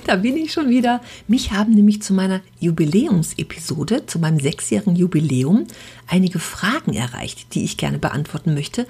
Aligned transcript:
da 0.00 0.16
bin 0.16 0.36
ich 0.36 0.52
schon 0.52 0.68
wieder. 0.68 1.00
Mich 1.28 1.52
haben 1.52 1.74
nämlich 1.74 2.02
zu 2.02 2.14
meiner 2.14 2.40
Jubiläumsepisode, 2.60 4.06
zu 4.06 4.18
meinem 4.18 4.40
sechsjährigen 4.40 4.96
Jubiläum, 4.96 5.66
einige 6.06 6.38
Fragen 6.38 6.94
erreicht, 6.94 7.54
die 7.54 7.64
ich 7.64 7.76
gerne 7.76 7.98
beantworten 7.98 8.54
möchte. 8.54 8.86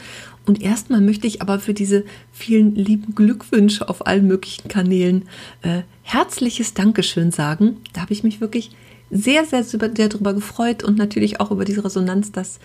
Und 0.47 0.63
erstmal 0.63 1.01
möchte 1.01 1.27
ich 1.27 1.43
aber 1.43 1.59
für 1.59 1.75
diese 1.75 2.05
vielen 2.33 2.75
lieben 2.75 3.15
Glückwünsche 3.15 3.89
auf 3.89 4.07
allen 4.07 4.27
möglichen 4.27 4.69
Kanälen 4.69 5.29
äh, 5.63 5.83
herzliches 6.03 6.75
Dankeschön 6.75 7.31
sagen. 7.31 7.79
Da 7.93 8.03
habe 8.03 8.13
ich 8.13 8.23
mich 8.23 8.41
wirklich 8.41 8.71
sehr, 9.11 9.45
sehr, 9.45 9.65
sehr 9.65 9.79
darüber 10.09 10.35
gefreut 10.35 10.83
und 10.83 10.99
natürlich 10.99 11.41
auch 11.41 11.51
über 11.51 11.65
diese 11.65 11.85
Resonanz, 11.85 12.33
dass 12.33 12.59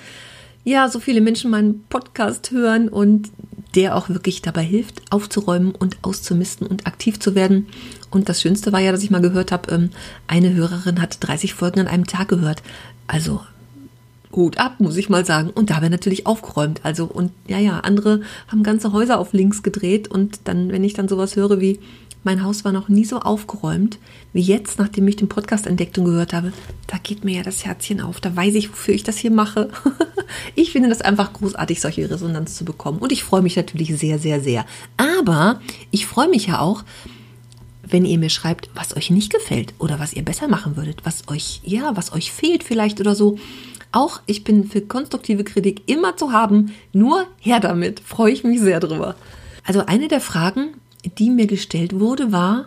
ja 0.63 0.89
so 0.89 0.99
viele 0.99 1.21
Menschen 1.21 1.51
meinen 1.51 1.83
Podcast 1.89 2.51
hören 2.51 2.89
und 2.89 3.29
der 3.75 3.95
auch 3.95 4.09
wirklich 4.09 4.41
dabei 4.41 4.63
hilft, 4.63 5.01
aufzuräumen 5.11 5.73
und 5.75 5.97
auszumisten 6.01 6.65
und 6.65 6.87
aktiv 6.87 7.19
zu 7.19 7.35
werden. 7.35 7.67
Und 8.09 8.29
das 8.29 8.41
Schönste 8.41 8.71
war 8.71 8.79
ja, 8.79 8.91
dass 8.91 9.03
ich 9.03 9.11
mal 9.11 9.21
gehört 9.21 9.51
habe, 9.51 9.71
ähm, 9.71 9.89
eine 10.27 10.53
Hörerin 10.53 11.01
hat 11.01 11.17
30 11.19 11.53
Folgen 11.53 11.79
an 11.79 11.87
einem 11.87 12.07
Tag 12.07 12.29
gehört. 12.29 12.63
Also 13.07 13.41
Hut 14.31 14.57
ab, 14.57 14.79
muss 14.79 14.97
ich 14.97 15.09
mal 15.09 15.25
sagen. 15.25 15.49
Und 15.49 15.69
dabei 15.69 15.89
natürlich 15.89 16.25
aufgeräumt. 16.25 16.81
Also, 16.83 17.05
und 17.05 17.31
ja, 17.47 17.57
ja, 17.59 17.79
andere 17.79 18.21
haben 18.47 18.63
ganze 18.63 18.91
Häuser 18.93 19.19
auf 19.19 19.33
links 19.33 19.63
gedreht. 19.63 20.07
Und 20.07 20.41
dann, 20.45 20.71
wenn 20.71 20.83
ich 20.83 20.93
dann 20.93 21.07
sowas 21.07 21.35
höre 21.35 21.59
wie, 21.59 21.79
mein 22.23 22.43
Haus 22.43 22.65
war 22.65 22.71
noch 22.71 22.89
nie 22.89 23.05
so 23.05 23.19
aufgeräumt 23.19 23.97
wie 24.33 24.41
jetzt, 24.41 24.77
nachdem 24.77 25.07
ich 25.07 25.15
den 25.15 25.29
Podcast 25.29 25.65
entdeckt 25.65 25.97
und 25.97 26.05
gehört 26.05 26.33
habe. 26.33 26.51
Da 26.87 26.97
geht 26.97 27.23
mir 27.23 27.37
ja 27.37 27.43
das 27.43 27.65
Herzchen 27.65 28.01
auf. 28.01 28.19
Da 28.19 28.35
weiß 28.35 28.55
ich, 28.55 28.69
wofür 28.69 28.93
ich 28.93 29.03
das 29.03 29.17
hier 29.17 29.31
mache. 29.31 29.69
ich 30.55 30.71
finde 30.71 30.89
das 30.89 31.01
einfach 31.01 31.33
großartig, 31.33 31.79
solche 31.79 32.09
Resonanz 32.09 32.55
zu 32.55 32.65
bekommen. 32.65 32.99
Und 32.99 33.11
ich 33.11 33.23
freue 33.23 33.41
mich 33.41 33.55
natürlich 33.55 33.97
sehr, 33.97 34.19
sehr, 34.19 34.41
sehr. 34.41 34.65
Aber 34.97 35.61
ich 35.91 36.05
freue 36.05 36.29
mich 36.29 36.47
ja 36.47 36.59
auch, 36.59 36.83
wenn 37.83 38.05
ihr 38.05 38.19
mir 38.19 38.29
schreibt, 38.29 38.69
was 38.75 38.95
euch 38.95 39.09
nicht 39.09 39.31
gefällt 39.31 39.73
oder 39.79 39.99
was 39.99 40.13
ihr 40.13 40.23
besser 40.23 40.47
machen 40.47 40.77
würdet, 40.77 41.05
was 41.05 41.27
euch, 41.27 41.61
ja, 41.63 41.95
was 41.95 42.13
euch 42.13 42.31
fehlt 42.31 42.63
vielleicht 42.63 42.99
oder 42.99 43.15
so. 43.15 43.39
Auch 43.91 44.21
ich 44.27 44.43
bin 44.43 44.65
für 44.65 44.81
konstruktive 44.81 45.43
Kritik 45.43 45.89
immer 45.89 46.15
zu 46.15 46.31
haben, 46.31 46.73
nur 46.93 47.25
her 47.39 47.59
damit. 47.59 48.01
Freue 48.01 48.31
ich 48.31 48.43
mich 48.43 48.59
sehr 48.59 48.79
drüber. 48.79 49.15
Also 49.65 49.85
eine 49.85 50.07
der 50.07 50.21
Fragen, 50.21 50.75
die 51.05 51.29
mir 51.29 51.47
gestellt 51.47 51.99
wurde, 51.99 52.31
war, 52.31 52.65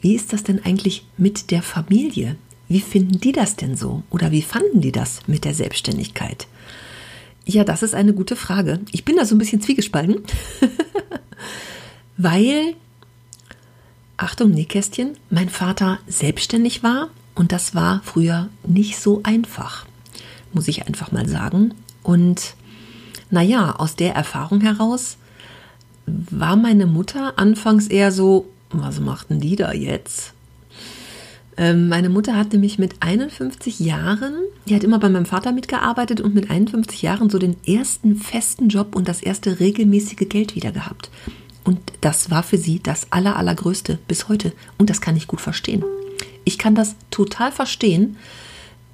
wie 0.00 0.14
ist 0.14 0.32
das 0.32 0.42
denn 0.42 0.64
eigentlich 0.64 1.06
mit 1.16 1.50
der 1.50 1.62
Familie? 1.62 2.36
Wie 2.68 2.80
finden 2.80 3.20
die 3.20 3.32
das 3.32 3.56
denn 3.56 3.76
so? 3.76 4.02
Oder 4.10 4.30
wie 4.30 4.42
fanden 4.42 4.80
die 4.80 4.92
das 4.92 5.20
mit 5.26 5.44
der 5.44 5.54
Selbstständigkeit? 5.54 6.46
Ja, 7.44 7.64
das 7.64 7.82
ist 7.82 7.94
eine 7.94 8.12
gute 8.12 8.36
Frage. 8.36 8.80
Ich 8.92 9.04
bin 9.04 9.16
da 9.16 9.24
so 9.24 9.34
ein 9.34 9.38
bisschen 9.38 9.60
zwiegespalten, 9.60 10.22
weil, 12.16 12.74
Achtung, 14.16 14.50
Nähkästchen, 14.50 15.16
mein 15.30 15.48
Vater 15.48 15.98
selbstständig 16.06 16.82
war 16.82 17.10
und 17.34 17.52
das 17.52 17.74
war 17.74 18.00
früher 18.04 18.48
nicht 18.66 18.98
so 18.98 19.20
einfach, 19.24 19.86
muss 20.52 20.68
ich 20.68 20.86
einfach 20.86 21.12
mal 21.12 21.28
sagen. 21.28 21.74
Und 22.02 22.54
naja, 23.30 23.76
aus 23.76 23.96
der 23.96 24.14
Erfahrung 24.14 24.60
heraus 24.60 25.16
war 26.06 26.56
meine 26.56 26.86
Mutter 26.86 27.38
anfangs 27.38 27.86
eher 27.86 28.12
so, 28.12 28.46
was 28.70 29.00
machten 29.00 29.40
die 29.40 29.56
da 29.56 29.72
jetzt? 29.72 30.32
Ähm, 31.56 31.88
meine 31.88 32.08
Mutter 32.08 32.36
hat 32.36 32.52
nämlich 32.52 32.78
mit 32.78 32.94
51 33.00 33.78
Jahren, 33.80 34.34
die 34.66 34.74
hat 34.74 34.84
immer 34.84 34.98
bei 34.98 35.08
meinem 35.08 35.26
Vater 35.26 35.52
mitgearbeitet 35.52 36.20
und 36.20 36.34
mit 36.34 36.50
51 36.50 37.02
Jahren 37.02 37.28
so 37.28 37.38
den 37.38 37.56
ersten 37.66 38.16
festen 38.16 38.68
Job 38.68 38.96
und 38.96 39.06
das 39.06 39.22
erste 39.22 39.60
regelmäßige 39.60 40.28
Geld 40.28 40.54
wieder 40.54 40.72
gehabt. 40.72 41.10
Und 41.64 41.78
das 42.00 42.30
war 42.30 42.42
für 42.42 42.58
sie 42.58 42.80
das 42.82 43.06
aller, 43.10 43.36
allergrößte 43.36 43.98
bis 44.08 44.28
heute. 44.28 44.52
Und 44.78 44.90
das 44.90 45.00
kann 45.00 45.16
ich 45.16 45.28
gut 45.28 45.40
verstehen. 45.40 45.84
Ich 46.44 46.58
kann 46.58 46.74
das 46.74 46.96
total 47.10 47.52
verstehen, 47.52 48.16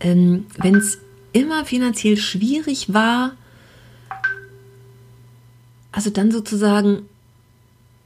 ähm, 0.00 0.46
wenn 0.58 0.74
es 0.74 0.98
immer 1.32 1.64
finanziell 1.64 2.16
schwierig 2.16 2.92
war, 2.92 3.32
also 5.92 6.10
dann 6.10 6.30
sozusagen, 6.30 7.02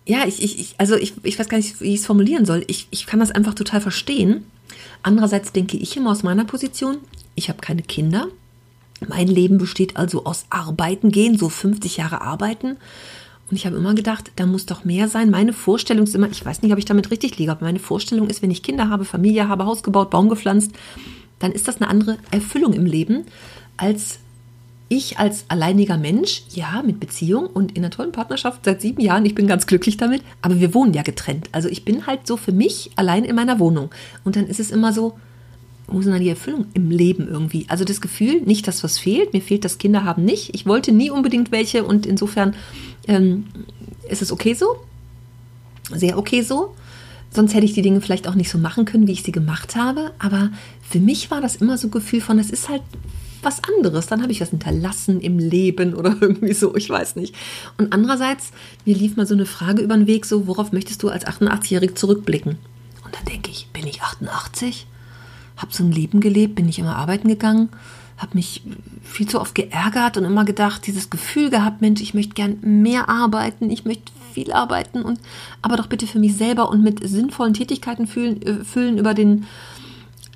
ja, 0.06 0.26
ich, 0.26 0.42
ich, 0.42 0.74
also 0.78 0.96
ich, 0.96 1.14
ich 1.22 1.38
weiß 1.38 1.48
gar 1.48 1.58
nicht, 1.58 1.80
wie 1.80 1.94
ich 1.94 2.00
es 2.00 2.06
formulieren 2.06 2.44
soll. 2.44 2.64
Ich, 2.66 2.88
ich 2.90 3.06
kann 3.06 3.20
das 3.20 3.30
einfach 3.30 3.54
total 3.54 3.80
verstehen. 3.80 4.44
Andererseits 5.02 5.52
denke 5.52 5.76
ich 5.76 5.96
immer 5.96 6.10
aus 6.10 6.22
meiner 6.22 6.44
Position, 6.44 6.98
ich 7.34 7.48
habe 7.48 7.60
keine 7.60 7.82
Kinder. 7.82 8.28
Mein 9.08 9.26
Leben 9.26 9.58
besteht 9.58 9.96
also 9.96 10.24
aus 10.24 10.46
Arbeiten 10.50 11.10
gehen, 11.10 11.36
so 11.36 11.48
50 11.48 11.96
Jahre 11.96 12.20
arbeiten. 12.20 12.76
Und 13.50 13.56
ich 13.56 13.66
habe 13.66 13.76
immer 13.76 13.94
gedacht, 13.94 14.30
da 14.36 14.46
muss 14.46 14.66
doch 14.66 14.84
mehr 14.84 15.08
sein. 15.08 15.30
Meine 15.30 15.52
Vorstellung 15.52 16.04
ist 16.04 16.14
immer, 16.14 16.30
ich 16.30 16.44
weiß 16.44 16.62
nicht, 16.62 16.72
ob 16.72 16.78
ich 16.78 16.84
damit 16.84 17.10
richtig 17.10 17.36
liege, 17.38 17.50
aber 17.50 17.64
meine 17.64 17.80
Vorstellung 17.80 18.30
ist, 18.30 18.42
wenn 18.42 18.50
ich 18.50 18.62
Kinder 18.62 18.88
habe, 18.88 19.04
Familie 19.04 19.48
habe, 19.48 19.66
Haus 19.66 19.82
gebaut, 19.82 20.10
Baum 20.10 20.28
gepflanzt, 20.28 20.72
dann 21.38 21.52
ist 21.52 21.68
das 21.68 21.80
eine 21.80 21.90
andere 21.90 22.18
Erfüllung 22.30 22.72
im 22.72 22.86
Leben, 22.86 23.26
als 23.76 24.20
ich 24.96 25.18
als 25.18 25.44
alleiniger 25.48 25.96
Mensch, 25.96 26.42
ja, 26.50 26.82
mit 26.84 27.00
Beziehung 27.00 27.46
und 27.46 27.72
in 27.72 27.78
einer 27.78 27.90
tollen 27.90 28.12
Partnerschaft 28.12 28.64
seit 28.64 28.80
sieben 28.80 29.00
Jahren, 29.00 29.24
ich 29.24 29.34
bin 29.34 29.46
ganz 29.46 29.66
glücklich 29.66 29.96
damit, 29.96 30.22
aber 30.42 30.60
wir 30.60 30.74
wohnen 30.74 30.94
ja 30.94 31.02
getrennt. 31.02 31.48
Also 31.52 31.68
ich 31.68 31.84
bin 31.84 32.06
halt 32.06 32.26
so 32.26 32.36
für 32.36 32.52
mich 32.52 32.90
allein 32.96 33.24
in 33.24 33.34
meiner 33.34 33.58
Wohnung. 33.58 33.90
Und 34.24 34.36
dann 34.36 34.46
ist 34.46 34.60
es 34.60 34.70
immer 34.70 34.92
so, 34.92 35.18
wo 35.86 35.98
ist 35.98 36.04
denn 36.04 36.12
da 36.12 36.18
die 36.18 36.28
Erfüllung 36.28 36.66
im 36.74 36.90
Leben 36.90 37.28
irgendwie? 37.28 37.66
Also 37.68 37.84
das 37.84 38.00
Gefühl, 38.00 38.40
nicht, 38.42 38.68
dass 38.68 38.84
was 38.84 38.98
fehlt, 38.98 39.32
mir 39.32 39.42
fehlt 39.42 39.64
das 39.64 39.78
Kinder 39.78 40.04
haben 40.04 40.24
nicht. 40.24 40.54
Ich 40.54 40.66
wollte 40.66 40.92
nie 40.92 41.10
unbedingt 41.10 41.52
welche 41.52 41.84
und 41.84 42.06
insofern 42.06 42.54
ähm, 43.08 43.46
ist 44.08 44.22
es 44.22 44.32
okay 44.32 44.54
so, 44.54 44.76
sehr 45.92 46.18
okay 46.18 46.42
so. 46.42 46.74
Sonst 47.30 47.54
hätte 47.54 47.64
ich 47.64 47.72
die 47.72 47.82
Dinge 47.82 48.02
vielleicht 48.02 48.28
auch 48.28 48.34
nicht 48.34 48.50
so 48.50 48.58
machen 48.58 48.84
können, 48.84 49.06
wie 49.06 49.12
ich 49.12 49.22
sie 49.22 49.32
gemacht 49.32 49.74
habe. 49.74 50.12
Aber 50.18 50.50
für 50.82 51.00
mich 51.00 51.30
war 51.30 51.40
das 51.40 51.56
immer 51.56 51.78
so 51.78 51.88
ein 51.88 51.90
Gefühl 51.90 52.20
von, 52.20 52.38
es 52.38 52.50
ist 52.50 52.68
halt 52.68 52.82
was 53.42 53.62
anderes. 53.64 54.06
Dann 54.06 54.22
habe 54.22 54.32
ich 54.32 54.40
was 54.40 54.50
hinterlassen 54.50 55.20
im 55.20 55.38
Leben 55.38 55.94
oder 55.94 56.16
irgendwie 56.20 56.52
so, 56.52 56.74
ich 56.76 56.88
weiß 56.88 57.16
nicht. 57.16 57.34
Und 57.78 57.92
andererseits, 57.92 58.52
mir 58.84 58.94
lief 58.94 59.16
mal 59.16 59.26
so 59.26 59.34
eine 59.34 59.46
Frage 59.46 59.82
über 59.82 59.96
den 59.96 60.06
Weg, 60.06 60.26
so, 60.26 60.46
worauf 60.46 60.72
möchtest 60.72 61.02
du 61.02 61.08
als 61.08 61.26
88-Jährig 61.26 61.96
zurückblicken? 61.96 62.58
Und 63.04 63.14
dann 63.14 63.24
denke 63.24 63.50
ich, 63.50 63.68
bin 63.72 63.86
ich 63.86 64.02
88? 64.02 64.86
Habe 65.56 65.72
so 65.72 65.84
ein 65.84 65.92
Leben 65.92 66.20
gelebt, 66.20 66.54
bin 66.54 66.68
ich 66.68 66.78
immer 66.78 66.96
arbeiten 66.96 67.28
gegangen, 67.28 67.68
habe 68.16 68.34
mich 68.34 68.62
viel 69.02 69.28
zu 69.28 69.40
oft 69.40 69.54
geärgert 69.54 70.16
und 70.16 70.24
immer 70.24 70.44
gedacht, 70.44 70.86
dieses 70.86 71.10
Gefühl 71.10 71.50
gehabt, 71.50 71.80
Mensch, 71.80 72.00
ich 72.00 72.14
möchte 72.14 72.34
gern 72.34 72.58
mehr 72.60 73.08
arbeiten, 73.08 73.70
ich 73.70 73.84
möchte 73.84 74.12
viel 74.32 74.52
arbeiten 74.52 75.02
und 75.02 75.20
aber 75.60 75.76
doch 75.76 75.88
bitte 75.88 76.06
für 76.06 76.18
mich 76.18 76.36
selber 76.36 76.70
und 76.70 76.82
mit 76.82 77.06
sinnvollen 77.06 77.54
Tätigkeiten 77.54 78.06
füllen, 78.06 78.40
äh, 78.42 78.64
füllen 78.64 78.98
über 78.98 79.12
den 79.14 79.44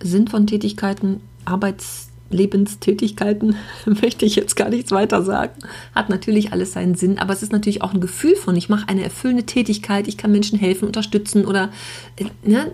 Sinn 0.03 0.28
von 0.28 0.47
Tätigkeiten, 0.47 1.21
Arbeits 1.44 2.09
Lebenstätigkeiten 2.31 3.56
möchte 3.87 4.25
ich 4.26 4.37
jetzt 4.37 4.56
gar 4.56 4.69
nichts 4.69 4.90
weiter 4.90 5.23
sagen. 5.23 5.55
Hat 5.94 6.08
natürlich 6.08 6.52
alles 6.52 6.73
seinen 6.73 6.94
Sinn, 6.94 7.19
aber 7.19 7.32
es 7.32 7.43
ist 7.43 7.52
natürlich 7.52 7.82
auch 7.82 7.94
ein 7.94 8.00
Gefühl 8.00 8.37
von, 8.37 8.56
ich 8.56 8.69
mache 8.69 8.88
eine 8.88 9.05
erfüllende 9.05 9.44
Tätigkeit, 9.44 10.08
ich 10.08 10.17
kann 10.17 10.32
Menschen 10.32 10.58
helfen, 10.58 10.87
unterstützen 10.87 11.44
oder 11.44 11.70
äh, 12.17 12.25
ne, 12.49 12.70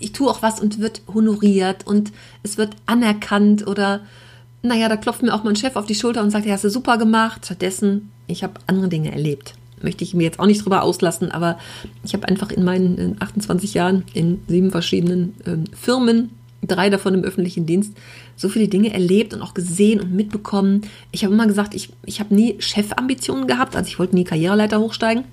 ich 0.00 0.12
tue 0.12 0.30
auch 0.30 0.42
was 0.42 0.60
und 0.60 0.78
wird 0.78 1.02
honoriert 1.12 1.86
und 1.86 2.12
es 2.42 2.58
wird 2.58 2.76
anerkannt 2.86 3.66
oder 3.66 4.00
naja, 4.62 4.88
da 4.88 4.96
klopft 4.96 5.22
mir 5.22 5.34
auch 5.34 5.44
mein 5.44 5.56
Chef 5.56 5.76
auf 5.76 5.86
die 5.86 5.94
Schulter 5.94 6.22
und 6.22 6.30
sagt, 6.30 6.46
ja, 6.46 6.52
hast 6.52 6.64
du 6.64 6.70
super 6.70 6.98
gemacht. 6.98 7.46
Stattdessen, 7.46 8.10
ich 8.26 8.42
habe 8.42 8.54
andere 8.66 8.88
Dinge 8.88 9.12
erlebt. 9.12 9.54
Möchte 9.80 10.02
ich 10.02 10.14
mir 10.14 10.24
jetzt 10.24 10.40
auch 10.40 10.46
nicht 10.46 10.64
drüber 10.64 10.82
auslassen, 10.82 11.30
aber 11.30 11.58
ich 12.02 12.12
habe 12.12 12.26
einfach 12.26 12.50
in 12.50 12.64
meinen 12.64 13.16
28 13.20 13.74
Jahren 13.74 14.02
in 14.12 14.42
sieben 14.48 14.72
verschiedenen 14.72 15.34
äh, 15.44 15.76
Firmen 15.76 16.30
drei 16.66 16.90
davon 16.90 17.14
im 17.14 17.22
öffentlichen 17.22 17.66
Dienst, 17.66 17.94
so 18.38 18.48
viele 18.48 18.68
Dinge 18.68 18.94
erlebt 18.94 19.34
und 19.34 19.42
auch 19.42 19.52
gesehen 19.52 20.00
und 20.00 20.14
mitbekommen. 20.14 20.82
Ich 21.10 21.24
habe 21.24 21.34
immer 21.34 21.48
gesagt, 21.48 21.74
ich, 21.74 21.90
ich 22.06 22.20
habe 22.20 22.34
nie 22.34 22.56
Chefambitionen 22.60 23.48
gehabt, 23.48 23.76
also 23.76 23.88
ich 23.88 23.98
wollte 23.98 24.14
nie 24.14 24.24
Karriereleiter 24.24 24.80
hochsteigen. 24.80 25.24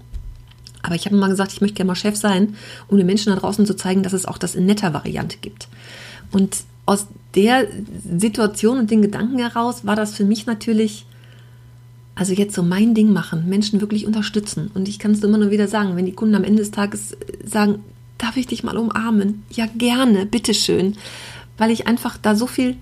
Aber 0.81 0.95
ich 0.95 1.05
habe 1.05 1.15
immer 1.15 1.29
gesagt, 1.29 1.53
ich 1.53 1.61
möchte 1.61 1.75
gerne 1.75 1.87
mal 1.87 1.95
Chef 1.95 2.15
sein, 2.15 2.55
um 2.87 2.97
den 2.97 3.05
Menschen 3.05 3.33
da 3.33 3.39
draußen 3.39 3.65
zu 3.65 3.75
zeigen, 3.75 4.03
dass 4.03 4.13
es 4.13 4.25
auch 4.25 4.37
das 4.37 4.55
in 4.55 4.65
netter 4.65 4.93
Variante 4.93 5.37
gibt. 5.37 5.67
Und 6.31 6.57
aus 6.85 7.07
der 7.35 7.67
Situation 8.17 8.79
und 8.79 8.91
den 8.91 9.01
Gedanken 9.01 9.39
heraus 9.39 9.85
war 9.85 9.95
das 9.95 10.15
für 10.15 10.25
mich 10.25 10.45
natürlich, 10.45 11.05
also 12.15 12.33
jetzt 12.33 12.55
so 12.55 12.63
mein 12.63 12.95
Ding 12.95 13.13
machen, 13.13 13.47
Menschen 13.49 13.81
wirklich 13.81 14.05
unterstützen. 14.05 14.71
Und 14.73 14.87
ich 14.87 14.99
kann 14.99 15.11
es 15.11 15.23
immer 15.23 15.37
nur 15.37 15.51
wieder 15.51 15.67
sagen, 15.67 15.95
wenn 15.95 16.05
die 16.05 16.13
Kunden 16.13 16.35
am 16.35 16.43
Ende 16.43 16.61
des 16.61 16.71
Tages 16.71 17.15
sagen, 17.43 17.79
darf 18.17 18.37
ich 18.37 18.47
dich 18.47 18.63
mal 18.63 18.77
umarmen? 18.77 19.43
Ja, 19.51 19.67
gerne, 19.77 20.25
bitteschön. 20.25 20.95
Weil 21.57 21.71
ich 21.71 21.87
einfach 21.87 22.17
da 22.17 22.35
so 22.35 22.47
viel 22.47 22.77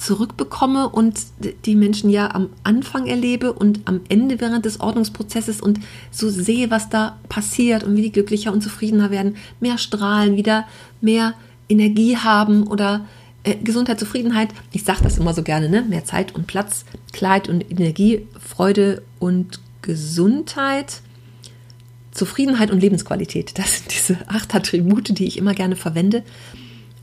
zurückbekomme 0.00 0.88
und 0.88 1.20
die 1.66 1.74
Menschen 1.74 2.10
ja 2.10 2.34
am 2.34 2.48
Anfang 2.64 3.06
erlebe 3.06 3.52
und 3.52 3.80
am 3.84 4.00
Ende 4.08 4.40
während 4.40 4.64
des 4.64 4.80
Ordnungsprozesses 4.80 5.60
und 5.60 5.80
so 6.10 6.30
sehe, 6.30 6.70
was 6.70 6.88
da 6.88 7.18
passiert 7.28 7.84
und 7.84 7.96
wie 7.96 8.02
die 8.02 8.12
glücklicher 8.12 8.52
und 8.52 8.62
zufriedener 8.62 9.10
werden, 9.10 9.36
mehr 9.60 9.76
strahlen, 9.76 10.36
wieder 10.36 10.66
mehr 11.00 11.34
Energie 11.68 12.16
haben 12.16 12.66
oder 12.66 13.04
äh, 13.44 13.56
Gesundheit, 13.56 14.00
Zufriedenheit. 14.00 14.48
Ich 14.72 14.84
sage 14.84 15.02
das 15.02 15.18
immer 15.18 15.34
so 15.34 15.42
gerne, 15.42 15.68
ne? 15.68 15.82
Mehr 15.82 16.04
Zeit 16.04 16.34
und 16.34 16.46
Platz, 16.46 16.84
Kleid 17.12 17.48
und 17.48 17.70
Energie, 17.70 18.26
Freude 18.38 19.02
und 19.18 19.60
Gesundheit. 19.82 21.02
Zufriedenheit 22.10 22.70
und 22.70 22.80
Lebensqualität. 22.80 23.56
Das 23.58 23.78
sind 23.78 23.94
diese 23.94 24.28
acht 24.28 24.54
Attribute, 24.54 25.16
die 25.16 25.26
ich 25.26 25.36
immer 25.36 25.54
gerne 25.54 25.76
verwende. 25.76 26.24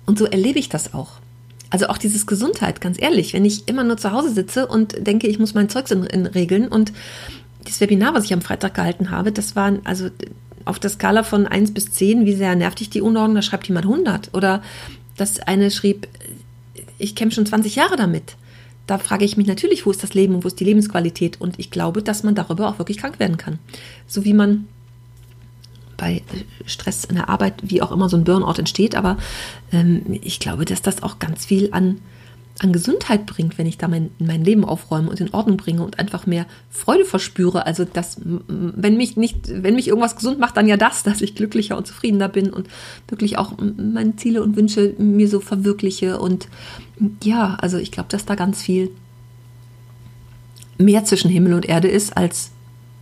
Und 0.05 0.17
so 0.17 0.25
erlebe 0.25 0.59
ich 0.59 0.67
das 0.67 0.94
auch. 0.94 1.21
Also 1.69 1.88
auch 1.88 1.98
dieses 1.98 2.25
Gesundheit, 2.25 2.80
ganz 2.80 3.02
ehrlich, 3.02 3.34
wenn 3.34 3.46
ich 3.46 3.68
immer 3.68 3.84
nur 3.84 3.98
zu 3.98 4.12
Hause 4.12 4.31
sitze 4.31 4.68
und 4.68 5.06
denke, 5.06 5.28
ich 5.28 5.40
muss 5.40 5.54
mein 5.54 5.69
Zeugs 5.69 5.92
in, 5.92 6.04
in 6.04 6.25
regeln 6.25 6.68
und 6.69 6.94
das 7.66 7.81
Webinar, 7.81 8.14
was 8.14 8.24
ich 8.24 8.34
am 8.34 8.42
Freitag 8.42 8.75
gehalten 8.75 9.12
habe, 9.12 9.31
das 9.31 9.56
waren 9.56 9.81
also 9.84 10.10
auf 10.64 10.80
der 10.80 10.90
Skala 10.90 11.24
von 11.24 11.48
1 11.48 11.74
bis 11.74 11.92
10, 11.92 12.25
wie 12.25 12.34
sehr 12.34 12.56
nervt 12.56 12.80
dich 12.80 12.90
die 12.90 13.02
Unordnung, 13.02 13.36
da 13.36 13.42
schreibt 13.42 13.68
jemand 13.68 13.86
100. 13.86 14.34
Oder 14.34 14.62
das 15.16 15.40
eine 15.40 15.72
schrieb, 15.72 16.08
ich 16.98 17.16
kämpfe 17.16 17.36
schon 17.36 17.46
20 17.46 17.75
Jahre 17.75 17.96
damit. 17.96 18.36
Da 18.86 18.98
frage 18.98 19.25
ich 19.25 19.36
mich 19.36 19.48
natürlich, 19.48 19.86
wo 19.86 19.92
ist 19.92 20.04
das 20.04 20.14
Leben 20.14 20.36
und 20.36 20.44
wo 20.44 20.48
ist 20.48 20.60
die 20.60 20.66
Lebensqualität? 20.66 21.42
Und 21.42 21.60
ich 21.60 21.72
glaube, 21.72 22.02
dass 22.02 22.24
man 22.24 22.36
darüber 22.36 22.69
auch 22.69 22.80
wirklich 22.80 22.98
krank 22.98 23.19
werden 23.19 23.38
kann. 23.38 23.60
So 24.08 24.24
wie 24.24 24.34
man 24.34 24.68
bei 25.97 26.21
Stress 26.65 27.03
in 27.03 27.15
der 27.15 27.29
Arbeit, 27.29 27.55
wie 27.63 27.81
auch 27.81 27.91
immer 27.91 28.07
so 28.07 28.17
ein 28.17 28.23
Burnout 28.23 28.59
entsteht. 28.59 28.95
Aber 28.95 29.17
ähm, 29.71 30.03
ich 30.21 30.39
glaube, 30.39 30.65
dass 30.65 30.81
das 30.81 31.03
auch 31.03 31.19
ganz 31.19 31.45
viel 31.45 31.69
an, 31.71 31.99
an 32.59 32.71
Gesundheit 32.71 33.25
bringt, 33.25 33.57
wenn 33.57 33.67
ich 33.67 33.77
da 33.77 33.88
mein, 33.88 34.11
mein 34.19 34.44
Leben 34.44 34.63
aufräume 34.63 35.09
und 35.09 35.19
in 35.19 35.33
Ordnung 35.33 35.57
bringe 35.57 35.83
und 35.83 35.99
einfach 35.99 36.25
mehr 36.25 36.45
Freude 36.69 37.05
verspüre. 37.05 37.65
Also 37.65 37.85
das, 37.85 38.17
wenn 38.23 38.97
mich 38.97 39.17
nicht, 39.17 39.47
wenn 39.47 39.75
mich 39.75 39.88
irgendwas 39.88 40.15
gesund 40.15 40.39
macht, 40.39 40.57
dann 40.57 40.67
ja 40.67 40.77
das, 40.77 41.03
dass 41.03 41.21
ich 41.21 41.35
glücklicher 41.35 41.77
und 41.77 41.88
zufriedener 41.88 42.29
bin 42.29 42.51
und 42.51 42.67
wirklich 43.07 43.38
auch 43.38 43.53
meine 43.57 44.15
Ziele 44.15 44.41
und 44.41 44.55
Wünsche 44.55 44.94
mir 44.97 45.27
so 45.27 45.39
verwirkliche. 45.39 46.19
Und 46.19 46.47
ja, 47.23 47.57
also 47.59 47.77
ich 47.77 47.91
glaube, 47.91 48.09
dass 48.09 48.25
da 48.25 48.35
ganz 48.35 48.61
viel 48.61 48.91
mehr 50.77 51.03
zwischen 51.05 51.29
Himmel 51.29 51.53
und 51.53 51.67
Erde 51.67 51.88
ist, 51.88 52.15
als 52.17 52.51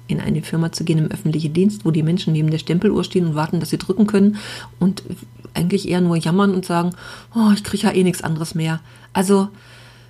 in 0.07 0.19
eine 0.19 0.41
Firma 0.41 0.71
zu 0.71 0.83
gehen 0.83 0.99
im 0.99 1.11
öffentlichen 1.11 1.53
Dienst, 1.53 1.85
wo 1.85 1.91
die 1.91 2.03
Menschen 2.03 2.33
neben 2.33 2.51
der 2.51 2.59
Stempeluhr 2.59 3.03
stehen 3.03 3.25
und 3.25 3.35
warten, 3.35 3.59
dass 3.59 3.71
sie 3.71 3.77
drücken 3.77 4.07
können 4.07 4.37
und 4.79 5.03
eigentlich 5.53 5.87
eher 5.87 6.01
nur 6.01 6.17
jammern 6.17 6.53
und 6.53 6.65
sagen, 6.65 6.91
oh, 7.33 7.51
ich 7.53 7.63
kriege 7.63 7.83
ja 7.83 7.93
eh 7.93 8.03
nichts 8.03 8.21
anderes 8.21 8.55
mehr. 8.55 8.81
Also, 9.13 9.49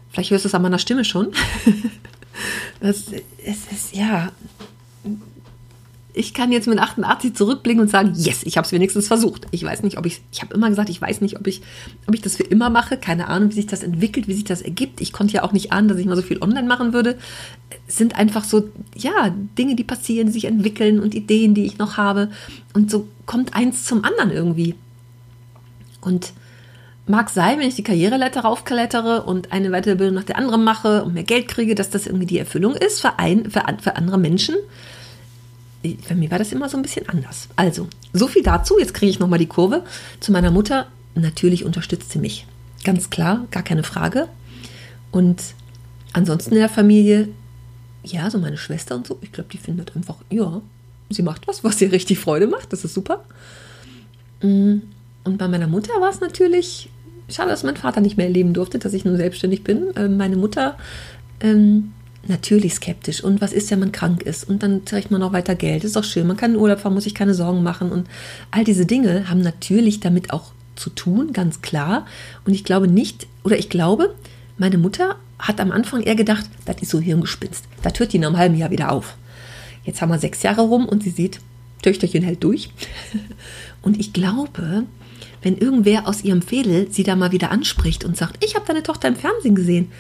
vielleicht 0.09 0.31
hörst 0.31 0.45
du 0.45 0.49
es 0.49 0.55
an 0.55 0.61
meiner 0.61 0.79
Stimme 0.79 1.05
schon. 1.05 1.31
das, 2.79 3.05
es 3.45 3.71
ist, 3.71 3.95
ja, 3.95 4.31
ich 6.15 6.33
kann 6.33 6.51
jetzt 6.51 6.67
mit 6.67 6.79
88 6.79 7.35
zurückblicken 7.35 7.81
und 7.81 7.89
sagen, 7.89 8.13
yes, 8.15 8.43
ich 8.43 8.57
habe 8.57 8.65
es 8.65 8.71
wenigstens 8.71 9.07
versucht. 9.07 9.47
Ich 9.51 9.63
weiß 9.63 9.83
nicht, 9.83 9.97
ob 9.97 10.05
ich, 10.05 10.21
ich 10.31 10.41
habe 10.41 10.53
immer 10.53 10.69
gesagt, 10.69 10.89
ich 10.89 11.01
weiß 11.01 11.21
nicht, 11.21 11.37
ob 11.37 11.45
ich, 11.45 11.61
ob 12.07 12.15
ich 12.15 12.21
das 12.21 12.37
für 12.37 12.43
immer 12.43 12.69
mache. 12.69 12.97
Keine 12.97 13.27
Ahnung, 13.27 13.49
wie 13.49 13.55
sich 13.55 13.67
das 13.67 13.83
entwickelt, 13.83 14.27
wie 14.27 14.33
sich 14.33 14.45
das 14.45 14.61
ergibt. 14.61 15.01
Ich 15.01 15.11
konnte 15.11 15.33
ja 15.33 15.43
auch 15.43 15.51
nicht 15.51 15.73
ahnen, 15.73 15.89
dass 15.89 15.97
ich 15.97 16.05
mal 16.05 16.15
so 16.15 16.21
viel 16.21 16.41
online 16.41 16.67
machen 16.67 16.93
würde. 16.93 17.17
Es 17.87 17.97
sind 17.97 18.15
einfach 18.15 18.45
so, 18.45 18.69
ja, 18.95 19.35
Dinge, 19.57 19.75
die 19.75 19.83
passieren, 19.83 20.27
die 20.27 20.33
sich 20.33 20.45
entwickeln 20.45 20.99
und 20.99 21.13
Ideen, 21.13 21.53
die 21.53 21.65
ich 21.65 21.77
noch 21.77 21.97
habe. 21.97 22.29
Und 22.73 22.89
so 22.89 23.07
kommt 23.25 23.53
eins 23.53 23.83
zum 23.83 24.03
anderen 24.05 24.31
irgendwie. 24.31 24.75
Und 26.01 26.31
mag 27.07 27.29
sein, 27.29 27.59
wenn 27.59 27.67
ich 27.67 27.75
die 27.75 27.83
Karriereleiter 27.83 28.41
raufklettere 28.41 29.23
und 29.23 29.51
eine 29.51 29.69
Weiterbildung 29.69 30.15
nach 30.15 30.23
der 30.23 30.37
anderen 30.37 30.63
mache 30.63 31.03
und 31.03 31.13
mehr 31.13 31.23
Geld 31.23 31.47
kriege, 31.47 31.75
dass 31.75 31.89
das 31.89 32.07
irgendwie 32.07 32.25
die 32.25 32.39
Erfüllung 32.39 32.73
ist 32.73 33.01
für, 33.01 33.19
ein, 33.19 33.51
für, 33.51 33.63
für 33.81 33.95
andere 33.95 34.17
Menschen 34.17 34.55
bei 35.93 36.15
mir 36.15 36.31
war 36.31 36.39
das 36.39 36.51
immer 36.51 36.69
so 36.69 36.77
ein 36.77 36.83
bisschen 36.83 37.07
anders. 37.09 37.47
Also, 37.55 37.87
so 38.13 38.27
viel 38.27 38.43
dazu. 38.43 38.79
Jetzt 38.79 38.93
kriege 38.93 39.09
ich 39.09 39.19
nochmal 39.19 39.39
die 39.39 39.47
Kurve 39.47 39.83
zu 40.19 40.31
meiner 40.31 40.51
Mutter. 40.51 40.87
Natürlich 41.15 41.65
unterstützt 41.65 42.11
sie 42.11 42.19
mich. 42.19 42.45
Ganz 42.83 43.09
klar, 43.09 43.47
gar 43.51 43.63
keine 43.63 43.83
Frage. 43.83 44.27
Und 45.11 45.41
ansonsten 46.13 46.53
in 46.53 46.59
der 46.59 46.69
Familie, 46.69 47.29
ja, 48.03 48.29
so 48.29 48.37
meine 48.37 48.57
Schwester 48.57 48.95
und 48.95 49.07
so, 49.07 49.17
ich 49.21 49.31
glaube, 49.31 49.49
die 49.51 49.57
findet 49.57 49.95
einfach, 49.95 50.17
ja, 50.29 50.61
sie 51.09 51.23
macht 51.23 51.47
was, 51.47 51.63
was 51.63 51.81
ihr 51.81 51.91
richtig 51.91 52.19
Freude 52.19 52.47
macht. 52.47 52.73
Das 52.73 52.83
ist 52.83 52.93
super. 52.93 53.23
Mm, 54.41 54.79
und 55.23 55.37
bei 55.37 55.47
meiner 55.47 55.67
Mutter 55.67 55.93
war 55.99 56.09
es 56.09 56.19
natürlich, 56.19 56.89
schade, 57.29 57.49
dass 57.49 57.63
mein 57.63 57.77
Vater 57.77 58.01
nicht 58.01 58.17
mehr 58.17 58.27
erleben 58.27 58.53
durfte, 58.53 58.77
dass 58.77 58.93
ich 58.93 59.05
nun 59.05 59.17
selbstständig 59.17 59.63
bin. 59.63 59.87
Ähm, 59.95 60.17
meine 60.17 60.37
Mutter 60.37 60.77
ähm, 61.39 61.93
natürlich 62.29 62.75
skeptisch. 62.75 63.23
Und 63.23 63.41
was 63.41 63.53
ist, 63.53 63.71
wenn 63.71 63.79
man 63.79 63.91
krank 63.91 64.23
ist? 64.23 64.47
Und 64.47 64.63
dann 64.63 64.85
kriegt 64.85 65.11
man 65.11 65.21
noch 65.21 65.33
weiter 65.33 65.55
Geld. 65.55 65.83
Ist 65.83 65.95
doch 65.95 66.03
schön. 66.03 66.27
Man 66.27 66.37
kann 66.37 66.53
in 66.53 66.59
Urlaub 66.59 66.79
fahren, 66.79 66.93
muss 66.93 67.03
sich 67.03 67.15
keine 67.15 67.33
Sorgen 67.33 67.63
machen. 67.63 67.91
Und 67.91 68.07
all 68.51 68.63
diese 68.63 68.85
Dinge 68.85 69.29
haben 69.29 69.41
natürlich 69.41 69.99
damit 69.99 70.31
auch 70.31 70.51
zu 70.75 70.89
tun, 70.89 71.33
ganz 71.33 71.61
klar. 71.61 72.05
Und 72.45 72.53
ich 72.53 72.63
glaube 72.63 72.87
nicht, 72.87 73.27
oder 73.43 73.57
ich 73.57 73.69
glaube, 73.69 74.15
meine 74.57 74.77
Mutter 74.77 75.15
hat 75.39 75.59
am 75.59 75.71
Anfang 75.71 76.01
eher 76.01 76.15
gedacht, 76.15 76.45
das 76.65 76.81
ist 76.81 76.91
so 76.91 76.99
Hirngespinst. 76.99 77.65
Das 77.81 77.99
hört 77.99 78.13
die 78.13 78.17
in 78.17 78.25
einem 78.25 78.37
halben 78.37 78.55
Jahr 78.55 78.71
wieder 78.71 78.91
auf. 78.91 79.15
Jetzt 79.83 80.01
haben 80.01 80.09
wir 80.09 80.19
sechs 80.19 80.41
Jahre 80.43 80.61
rum 80.61 80.85
und 80.85 81.03
sie 81.03 81.11
sieht, 81.11 81.39
Töchterchen 81.81 82.23
hält 82.23 82.43
durch. 82.43 82.71
Und 83.83 83.99
ich 83.99 84.13
glaube, 84.13 84.85
wenn 85.43 85.57
irgendwer 85.57 86.07
aus 86.07 86.23
ihrem 86.23 86.41
Fädel 86.41 86.87
sie 86.89 87.03
da 87.03 87.15
mal 87.15 87.31
wieder 87.31 87.51
anspricht 87.51 88.03
und 88.03 88.17
sagt, 88.17 88.43
ich 88.43 88.55
habe 88.55 88.65
deine 88.65 88.81
Tochter 88.81 89.07
im 89.07 89.15
Fernsehen 89.15 89.53
gesehen, 89.53 89.91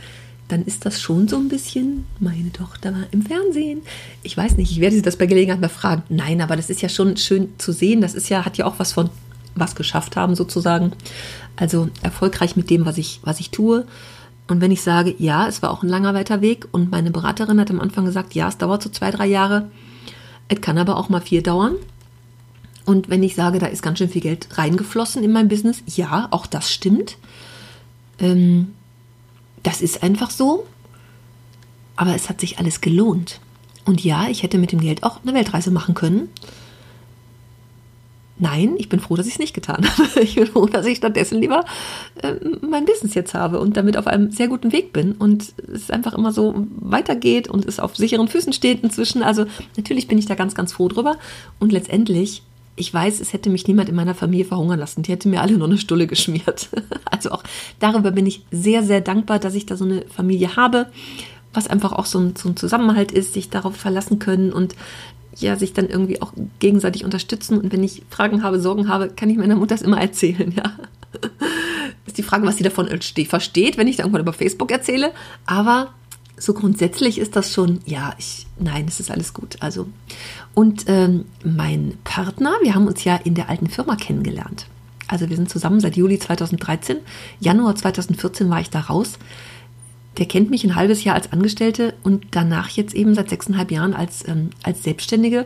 dann 0.47 0.63
ist 0.63 0.85
das 0.85 1.01
schon 1.01 1.27
so 1.27 1.37
ein 1.37 1.49
bisschen, 1.49 2.05
meine 2.19 2.51
Tochter 2.51 2.93
war 2.93 3.03
im 3.11 3.23
Fernsehen. 3.23 3.81
Ich 4.21 4.37
weiß 4.37 4.57
nicht, 4.57 4.71
ich 4.71 4.79
werde 4.79 4.95
sie 4.95 5.01
das 5.01 5.17
bei 5.17 5.25
Gelegenheit 5.25 5.59
mal 5.59 5.69
fragen. 5.69 6.03
Nein, 6.09 6.41
aber 6.41 6.55
das 6.55 6.69
ist 6.69 6.81
ja 6.81 6.89
schon 6.89 7.17
schön 7.17 7.49
zu 7.57 7.71
sehen. 7.71 8.01
Das 8.01 8.13
ist 8.13 8.29
ja, 8.29 8.45
hat 8.45 8.57
ja 8.57 8.65
auch 8.65 8.77
was 8.77 8.93
von 8.93 9.09
was 9.55 9.75
geschafft 9.75 10.15
haben, 10.15 10.35
sozusagen. 10.35 10.91
Also 11.55 11.89
erfolgreich 12.03 12.55
mit 12.55 12.69
dem, 12.69 12.85
was 12.85 12.97
ich, 12.97 13.21
was 13.23 13.39
ich 13.39 13.49
tue. 13.49 13.85
Und 14.47 14.61
wenn 14.61 14.71
ich 14.71 14.81
sage, 14.81 15.15
ja, 15.17 15.47
es 15.47 15.61
war 15.63 15.71
auch 15.71 15.81
ein 15.81 15.89
langer 15.89 16.13
weiter 16.13 16.41
Weg 16.41 16.67
und 16.71 16.91
meine 16.91 17.09
Beraterin 17.09 17.59
hat 17.59 17.71
am 17.71 17.79
Anfang 17.79 18.05
gesagt, 18.05 18.35
ja, 18.35 18.47
es 18.47 18.57
dauert 18.57 18.83
so 18.83 18.89
zwei, 18.89 19.09
drei 19.09 19.25
Jahre. 19.25 19.69
Es 20.47 20.61
kann 20.61 20.77
aber 20.77 20.97
auch 20.97 21.09
mal 21.09 21.21
vier 21.21 21.41
dauern. 21.41 21.75
Und 22.85 23.09
wenn 23.09 23.23
ich 23.23 23.33
sage, 23.33 23.57
da 23.57 23.65
ist 23.65 23.81
ganz 23.81 23.97
schön 23.97 24.09
viel 24.09 24.21
Geld 24.21 24.47
reingeflossen 24.57 25.23
in 25.23 25.31
mein 25.31 25.47
Business, 25.47 25.81
ja, 25.87 26.27
auch 26.29 26.45
das 26.45 26.71
stimmt. 26.71 27.17
Ähm, 28.19 28.73
das 29.65 29.81
ist 29.81 30.03
einfach 30.03 30.31
so. 30.31 30.65
Aber 31.95 32.15
es 32.15 32.29
hat 32.29 32.39
sich 32.39 32.59
alles 32.59 32.81
gelohnt. 32.81 33.39
Und 33.85 34.03
ja, 34.03 34.27
ich 34.29 34.43
hätte 34.43 34.57
mit 34.57 34.71
dem 34.71 34.81
Geld 34.81 35.03
auch 35.03 35.21
eine 35.23 35.33
Weltreise 35.33 35.71
machen 35.71 35.95
können. 35.95 36.29
Nein, 38.37 38.75
ich 38.77 38.89
bin 38.89 38.99
froh, 38.99 39.15
dass 39.15 39.27
ich 39.27 39.33
es 39.33 39.39
nicht 39.39 39.53
getan 39.53 39.87
habe. 39.97 40.21
Ich 40.21 40.35
bin 40.35 40.47
froh, 40.47 40.65
dass 40.65 40.85
ich 40.85 40.97
stattdessen 40.97 41.39
lieber 41.39 41.63
äh, 42.21 42.33
mein 42.61 42.85
Business 42.85 43.13
jetzt 43.13 43.33
habe 43.33 43.59
und 43.59 43.77
damit 43.77 43.95
auf 43.95 44.07
einem 44.07 44.31
sehr 44.31 44.49
guten 44.49 44.73
Weg 44.73 44.91
bin 44.91 45.13
und 45.13 45.53
es 45.73 45.89
einfach 45.89 46.13
immer 46.13 46.33
so 46.33 46.53
weitergeht 46.75 47.47
und 47.47 47.65
es 47.65 47.79
auf 47.79 47.95
sicheren 47.95 48.27
Füßen 48.27 48.51
steht 48.51 48.83
inzwischen. 48.83 49.23
Also 49.23 49.45
natürlich 49.77 50.07
bin 50.07 50.17
ich 50.17 50.25
da 50.25 50.35
ganz, 50.35 50.53
ganz 50.53 50.73
froh 50.73 50.89
drüber. 50.89 51.17
Und 51.59 51.71
letztendlich 51.71 52.43
ich 52.75 52.93
weiß, 52.93 53.19
es 53.21 53.33
hätte 53.33 53.49
mich 53.49 53.67
niemand 53.67 53.89
in 53.89 53.95
meiner 53.95 54.15
Familie 54.15 54.45
verhungern 54.45 54.79
lassen. 54.79 55.01
Die 55.01 55.11
hätte 55.11 55.29
mir 55.29 55.41
alle 55.41 55.57
nur 55.57 55.67
eine 55.67 55.77
Stulle 55.77 56.07
geschmiert. 56.07 56.69
Also 57.11 57.31
auch 57.31 57.43
darüber 57.79 58.11
bin 58.11 58.25
ich 58.25 58.45
sehr, 58.51 58.83
sehr 58.83 58.99
dankbar, 58.99 59.39
dass 59.39 59.55
ich 59.55 59.65
da 59.65 59.77
so 59.77 59.85
eine 59.85 60.01
Familie 60.13 60.57
habe, 60.57 60.87
was 61.53 61.67
einfach 61.67 61.93
auch 61.93 62.05
so 62.05 62.19
ein, 62.19 62.35
so 62.35 62.49
ein 62.49 62.57
Zusammenhalt 62.57 63.13
ist, 63.13 63.33
sich 63.33 63.49
darauf 63.49 63.77
verlassen 63.77 64.19
können 64.19 64.51
und 64.51 64.75
ja, 65.37 65.55
sich 65.55 65.71
dann 65.71 65.87
irgendwie 65.87 66.21
auch 66.21 66.33
gegenseitig 66.59 67.05
unterstützen. 67.05 67.57
Und 67.57 67.71
wenn 67.71 67.83
ich 67.85 68.03
Fragen 68.09 68.43
habe, 68.43 68.59
Sorgen 68.59 68.89
habe, 68.89 69.07
kann 69.09 69.29
ich 69.29 69.37
meiner 69.37 69.55
Mutter 69.55 69.75
das 69.75 69.81
immer 69.81 70.01
erzählen, 70.01 70.53
ja. 70.57 70.73
Ist 72.05 72.17
die 72.17 72.23
Frage, 72.23 72.45
was 72.45 72.57
sie 72.57 72.63
davon 72.63 72.89
versteht, 73.27 73.77
wenn 73.77 73.87
ich 73.87 73.95
da 73.95 74.03
irgendwann 74.03 74.21
über 74.21 74.33
Facebook 74.33 74.71
erzähle. 74.71 75.11
Aber 75.45 75.93
so 76.37 76.53
grundsätzlich 76.53 77.17
ist 77.17 77.35
das 77.35 77.53
schon, 77.53 77.79
ja, 77.85 78.13
ich, 78.17 78.45
nein, 78.59 78.85
es 78.87 78.99
ist 78.99 79.09
alles 79.09 79.33
gut. 79.33 79.57
Also, 79.61 79.87
und 80.55 80.85
ähm, 80.87 81.25
mein 81.43 81.97
Partner, 82.05 82.53
wir 82.63 82.73
haben 82.73 82.87
uns 82.87 83.03
ja 83.03 83.17
in 83.17 83.35
der 83.35 83.49
alten 83.49 83.67
Firma 83.67 83.97
kennengelernt. 83.97 84.67
Also 85.07 85.29
wir 85.29 85.35
sind 85.35 85.49
zusammen 85.49 85.81
seit 85.81 85.97
Juli 85.97 86.17
2013. 86.17 86.97
Januar 87.39 87.75
2014 87.75 88.49
war 88.49 88.61
ich 88.61 88.69
da 88.69 88.79
raus. 88.79 89.19
Der 90.17 90.25
kennt 90.25 90.49
mich 90.49 90.63
ein 90.63 90.75
halbes 90.75 91.03
Jahr 91.03 91.15
als 91.15 91.33
Angestellte 91.33 91.93
und 92.03 92.27
danach 92.31 92.69
jetzt 92.69 92.95
eben 92.95 93.13
seit 93.13 93.29
sechseinhalb 93.29 93.69
Jahren 93.69 93.93
als, 93.93 94.25
ähm, 94.27 94.51
als 94.63 94.81
Selbstständige. 94.81 95.45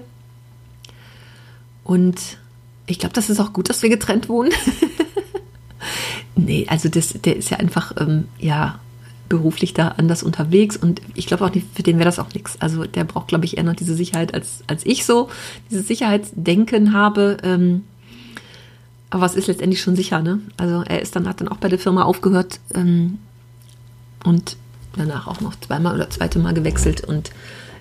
Und 1.84 2.38
ich 2.86 3.00
glaube, 3.00 3.14
das 3.14 3.32
ist 3.32 3.40
auch 3.40 3.52
gut, 3.52 3.70
dass 3.70 3.82
wir 3.82 3.90
getrennt 3.90 4.30
wohnen. 4.30 4.52
nee, 6.36 6.68
also 6.70 6.88
das, 6.88 7.14
der 7.14 7.36
ist 7.36 7.50
ja 7.50 7.58
einfach, 7.58 7.94
ähm, 8.00 8.28
ja, 8.38 8.80
beruflich 9.30 9.74
da 9.74 9.90
anders 9.90 10.24
unterwegs 10.24 10.76
und 10.76 11.02
ich 11.14 11.28
glaube 11.28 11.46
auch, 11.46 11.52
für 11.74 11.84
den 11.84 11.98
wäre 11.98 12.06
das 12.06 12.20
auch 12.20 12.34
nichts. 12.34 12.60
Also 12.60 12.84
der 12.86 13.06
braucht, 13.06 13.28
glaube 13.28 13.46
ich, 13.46 13.58
eher 13.58 13.64
noch 13.64 13.76
diese 13.76 13.96
Sicherheit, 13.96 14.34
als, 14.34 14.64
als 14.68 14.86
ich 14.86 15.06
so 15.06 15.30
dieses 15.70 15.88
Sicherheitsdenken 15.88 16.94
habe. 16.94 17.38
Ähm, 17.44 17.84
Aber 19.12 19.26
es 19.26 19.36
ist 19.36 19.48
letztendlich 19.48 19.82
schon 19.82 19.96
sicher, 19.96 20.22
ne? 20.22 20.40
Also 20.58 20.84
er 20.88 21.02
ist 21.02 21.16
dann, 21.16 21.28
hat 21.28 21.42
dann 21.42 21.48
auch 21.48 21.58
bei 21.58 21.70
der 21.70 21.80
Firma 21.80 22.04
aufgehört 22.04 22.60
ähm, 22.76 23.18
und 24.24 24.56
danach 24.96 25.28
auch 25.28 25.42
noch 25.42 25.56
zweimal 25.60 25.96
oder 25.96 26.10
zweite 26.10 26.40
Mal 26.40 26.54
gewechselt 26.54 27.04
und 27.04 27.32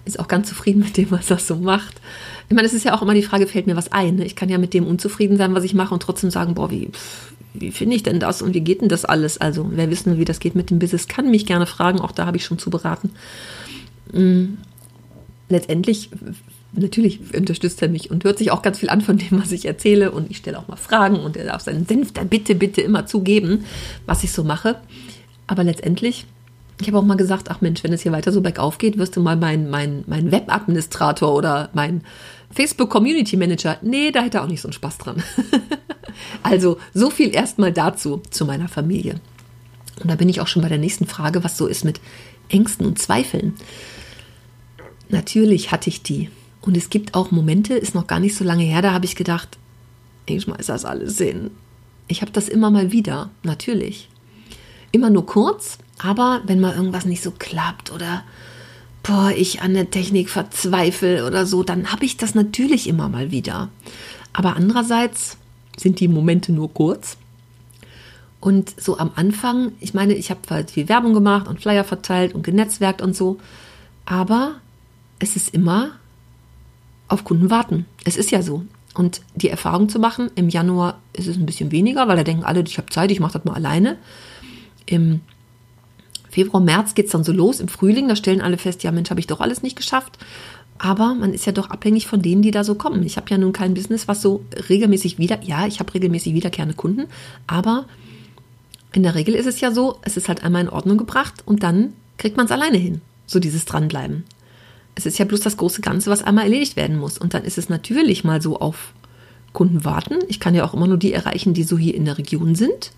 ist 0.04 0.18
auch 0.18 0.28
ganz 0.28 0.48
zufrieden 0.48 0.80
mit 0.80 0.96
dem, 0.96 1.10
was 1.10 1.30
er 1.30 1.38
so 1.38 1.56
macht. 1.56 2.00
Ich 2.48 2.54
meine, 2.54 2.66
es 2.66 2.72
ist 2.72 2.84
ja 2.84 2.94
auch 2.94 3.02
immer 3.02 3.12
die 3.12 3.22
Frage, 3.22 3.46
fällt 3.46 3.66
mir 3.66 3.76
was 3.76 3.92
ein? 3.92 4.16
Ne? 4.16 4.24
Ich 4.24 4.36
kann 4.36 4.48
ja 4.48 4.56
mit 4.56 4.72
dem 4.72 4.86
unzufrieden 4.86 5.36
sein, 5.36 5.54
was 5.54 5.64
ich 5.64 5.74
mache 5.74 5.92
und 5.92 6.02
trotzdem 6.02 6.30
sagen, 6.30 6.54
boah, 6.54 6.70
wie, 6.70 6.90
wie 7.60 7.70
finde 7.70 7.96
ich 7.96 8.02
denn 8.02 8.20
das 8.20 8.42
und 8.42 8.54
wie 8.54 8.60
geht 8.60 8.80
denn 8.80 8.88
das 8.88 9.04
alles? 9.04 9.38
Also, 9.38 9.66
wer 9.70 9.90
wissen 9.90 10.12
will, 10.12 10.18
wie 10.18 10.24
das 10.24 10.40
geht 10.40 10.54
mit 10.54 10.70
dem 10.70 10.78
Business, 10.78 11.08
kann 11.08 11.30
mich 11.30 11.46
gerne 11.46 11.66
fragen. 11.66 12.00
Auch 12.00 12.12
da 12.12 12.26
habe 12.26 12.36
ich 12.36 12.44
schon 12.44 12.58
zu 12.58 12.70
beraten. 12.70 13.10
Mhm. 14.12 14.58
Letztendlich 15.48 16.10
natürlich 16.72 17.20
unterstützt 17.34 17.80
er 17.80 17.88
mich 17.88 18.10
und 18.10 18.24
hört 18.24 18.38
sich 18.38 18.50
auch 18.50 18.62
ganz 18.62 18.78
viel 18.78 18.90
an 18.90 19.00
von 19.00 19.16
dem, 19.16 19.40
was 19.40 19.52
ich 19.52 19.64
erzähle. 19.64 20.10
Und 20.10 20.30
ich 20.30 20.38
stelle 20.38 20.58
auch 20.58 20.68
mal 20.68 20.76
Fragen 20.76 21.20
und 21.20 21.36
er 21.36 21.46
darf 21.46 21.62
seinen 21.62 21.86
Senf 21.86 22.12
dann 22.12 22.28
bitte, 22.28 22.54
bitte 22.54 22.80
immer 22.80 23.06
zugeben, 23.06 23.64
was 24.06 24.24
ich 24.24 24.32
so 24.32 24.44
mache. 24.44 24.76
Aber 25.46 25.64
letztendlich, 25.64 26.26
ich 26.80 26.86
habe 26.86 26.98
auch 26.98 27.04
mal 27.04 27.16
gesagt, 27.16 27.50
ach 27.50 27.60
Mensch, 27.60 27.82
wenn 27.82 27.92
es 27.92 28.02
hier 28.02 28.12
weiter 28.12 28.32
so 28.32 28.40
bergauf 28.40 28.78
geht, 28.78 28.98
wirst 28.98 29.16
du 29.16 29.20
mal 29.20 29.36
mein, 29.36 29.68
mein, 29.68 30.04
mein 30.06 30.30
Webadministrator 30.30 31.34
oder 31.34 31.70
mein 31.72 32.02
Facebook 32.50 32.90
Community 32.90 33.36
Manager. 33.36 33.78
Nee, 33.82 34.10
da 34.10 34.22
hätte 34.22 34.38
er 34.38 34.44
auch 34.44 34.48
nicht 34.48 34.60
so 34.60 34.68
einen 34.68 34.72
Spaß 34.74 34.98
dran. 34.98 35.22
also 36.42 36.78
so 36.94 37.10
viel 37.10 37.34
erstmal 37.34 37.72
dazu, 37.72 38.22
zu 38.30 38.44
meiner 38.46 38.68
Familie. 38.68 39.20
Und 40.00 40.10
da 40.10 40.14
bin 40.14 40.28
ich 40.28 40.40
auch 40.40 40.46
schon 40.46 40.62
bei 40.62 40.68
der 40.68 40.78
nächsten 40.78 41.06
Frage, 41.06 41.42
was 41.42 41.56
so 41.56 41.66
ist 41.66 41.84
mit 41.84 42.00
Ängsten 42.48 42.86
und 42.86 42.98
Zweifeln. 42.98 43.54
Natürlich 45.08 45.72
hatte 45.72 45.90
ich 45.90 46.02
die. 46.02 46.30
Und 46.60 46.76
es 46.76 46.90
gibt 46.90 47.14
auch 47.14 47.30
Momente, 47.30 47.74
ist 47.74 47.94
noch 47.94 48.06
gar 48.06 48.20
nicht 48.20 48.36
so 48.36 48.44
lange 48.44 48.64
her, 48.64 48.82
da 48.82 48.92
habe 48.92 49.04
ich 49.04 49.16
gedacht, 49.16 49.58
ich 50.26 50.42
schmeiß 50.42 50.66
das 50.66 50.84
alles 50.84 51.18
hin. 51.18 51.50
Ich 52.06 52.20
habe 52.20 52.32
das 52.32 52.48
immer 52.48 52.70
mal 52.70 52.92
wieder, 52.92 53.30
natürlich. 53.42 54.08
Immer 54.92 55.10
nur 55.10 55.26
kurz, 55.26 55.78
aber 55.98 56.42
wenn 56.44 56.60
mal 56.60 56.74
irgendwas 56.74 57.04
nicht 57.04 57.22
so 57.22 57.30
klappt 57.30 57.92
oder 57.92 58.24
boah, 59.02 59.32
ich 59.34 59.62
an 59.62 59.74
der 59.74 59.90
Technik 59.90 60.30
verzweifle 60.30 61.26
oder 61.26 61.46
so, 61.46 61.62
dann 61.62 61.92
habe 61.92 62.04
ich 62.04 62.16
das 62.16 62.34
natürlich 62.34 62.88
immer 62.88 63.08
mal 63.08 63.30
wieder. 63.30 63.68
Aber 64.32 64.56
andererseits 64.56 65.36
sind 65.76 66.00
die 66.00 66.08
Momente 66.08 66.52
nur 66.52 66.72
kurz. 66.72 67.16
Und 68.40 68.80
so 68.80 68.98
am 68.98 69.10
Anfang, 69.16 69.72
ich 69.80 69.94
meine, 69.94 70.14
ich 70.14 70.30
habe 70.30 70.40
halt 70.50 70.70
viel 70.70 70.88
Werbung 70.88 71.14
gemacht 71.14 71.48
und 71.48 71.60
Flyer 71.60 71.84
verteilt 71.84 72.34
und 72.34 72.44
genetzwerkt 72.44 73.02
und 73.02 73.16
so, 73.16 73.38
aber 74.04 74.56
es 75.18 75.34
ist 75.34 75.52
immer 75.52 75.90
auf 77.08 77.24
Kunden 77.24 77.50
warten. 77.50 77.86
Es 78.04 78.16
ist 78.16 78.30
ja 78.30 78.42
so. 78.42 78.64
Und 78.94 79.22
die 79.34 79.48
Erfahrung 79.48 79.88
zu 79.88 79.98
machen, 79.98 80.30
im 80.34 80.48
Januar 80.48 80.98
ist 81.12 81.26
es 81.26 81.36
ein 81.36 81.46
bisschen 81.46 81.72
weniger, 81.72 82.06
weil 82.08 82.16
da 82.16 82.24
denken 82.24 82.44
alle, 82.44 82.62
ich 82.62 82.78
habe 82.78 82.90
Zeit, 82.90 83.10
ich 83.10 83.20
mache 83.20 83.34
das 83.34 83.44
mal 83.44 83.54
alleine. 83.54 83.96
Im 84.86 85.20
Februar, 86.30 86.62
März 86.62 86.94
geht 86.94 87.06
es 87.06 87.12
dann 87.12 87.24
so 87.24 87.32
los, 87.32 87.60
im 87.60 87.68
Frühling, 87.68 88.08
da 88.08 88.16
stellen 88.16 88.40
alle 88.40 88.58
fest, 88.58 88.82
ja 88.82 88.92
Mensch, 88.92 89.10
habe 89.10 89.20
ich 89.20 89.26
doch 89.26 89.40
alles 89.40 89.62
nicht 89.62 89.76
geschafft. 89.76 90.18
Aber 90.78 91.14
man 91.14 91.34
ist 91.34 91.46
ja 91.46 91.52
doch 91.52 91.70
abhängig 91.70 92.06
von 92.06 92.22
denen, 92.22 92.42
die 92.42 92.52
da 92.52 92.62
so 92.62 92.76
kommen. 92.76 93.02
Ich 93.02 93.16
habe 93.16 93.28
ja 93.30 93.38
nun 93.38 93.52
kein 93.52 93.74
Business, 93.74 94.06
was 94.06 94.22
so 94.22 94.44
regelmäßig 94.68 95.18
wieder, 95.18 95.42
ja, 95.42 95.66
ich 95.66 95.80
habe 95.80 95.92
regelmäßig 95.92 96.34
wiederkehrende 96.34 96.76
Kunden, 96.76 97.06
aber 97.46 97.86
in 98.92 99.02
der 99.02 99.14
Regel 99.14 99.34
ist 99.34 99.46
es 99.46 99.60
ja 99.60 99.70
so, 99.72 99.98
es 100.02 100.16
ist 100.16 100.28
halt 100.28 100.44
einmal 100.44 100.62
in 100.62 100.68
Ordnung 100.68 100.98
gebracht 100.98 101.42
und 101.44 101.62
dann 101.62 101.92
kriegt 102.16 102.36
man 102.36 102.46
es 102.46 102.52
alleine 102.52 102.78
hin. 102.78 103.00
So 103.26 103.38
dieses 103.38 103.64
Dranbleiben. 103.64 104.24
Es 104.94 105.06
ist 105.06 105.18
ja 105.18 105.24
bloß 105.24 105.40
das 105.40 105.56
große 105.56 105.82
Ganze, 105.82 106.10
was 106.10 106.22
einmal 106.22 106.44
erledigt 106.44 106.74
werden 106.74 106.98
muss. 106.98 107.18
Und 107.18 107.34
dann 107.34 107.44
ist 107.44 107.58
es 107.58 107.68
natürlich 107.68 108.24
mal 108.24 108.42
so 108.42 108.58
auf 108.58 108.94
Kunden 109.52 109.84
warten. 109.84 110.16
Ich 110.28 110.40
kann 110.40 110.54
ja 110.54 110.64
auch 110.64 110.74
immer 110.74 110.86
nur 110.86 110.96
die 110.96 111.12
erreichen, 111.12 111.54
die 111.54 111.62
so 111.62 111.78
hier 111.78 111.94
in 111.94 112.04
der 112.04 112.18
Region 112.18 112.54
sind. 112.54 112.92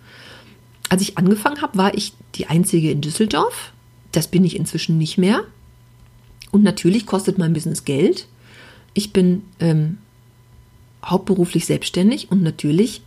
Als 0.91 1.03
ich 1.03 1.17
angefangen 1.17 1.63
habe, 1.63 1.79
war 1.79 1.95
ich 1.95 2.13
die 2.35 2.49
Einzige 2.49 2.91
in 2.91 3.01
Düsseldorf. 3.01 3.73
Das 4.13 4.27
bin 4.29 4.45
ich 4.45 4.57
inzwischen 4.57 4.99
nicht 4.99 5.17
mehr. 5.17 5.45
Und 6.51 6.65
natürlich 6.65 7.07
kostet 7.07 7.39
mein 7.39 7.53
Business 7.53 7.85
Geld. 7.85 8.27
Ich 8.93 9.13
bin 9.13 9.43
ähm, 9.61 9.99
hauptberuflich 11.05 11.65
selbstständig 11.65 12.33
und 12.33 12.43
natürlich, 12.43 13.03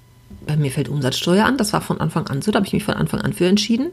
bei 0.47 0.55
mir 0.55 0.71
fällt 0.71 0.87
Umsatzsteuer 0.87 1.45
an. 1.45 1.57
Das 1.57 1.73
war 1.73 1.81
von 1.81 1.99
Anfang 1.99 2.27
an 2.27 2.41
so, 2.41 2.51
da 2.51 2.57
habe 2.57 2.67
ich 2.67 2.73
mich 2.73 2.85
von 2.85 2.95
Anfang 2.95 3.19
an 3.19 3.33
für 3.33 3.47
entschieden. 3.47 3.91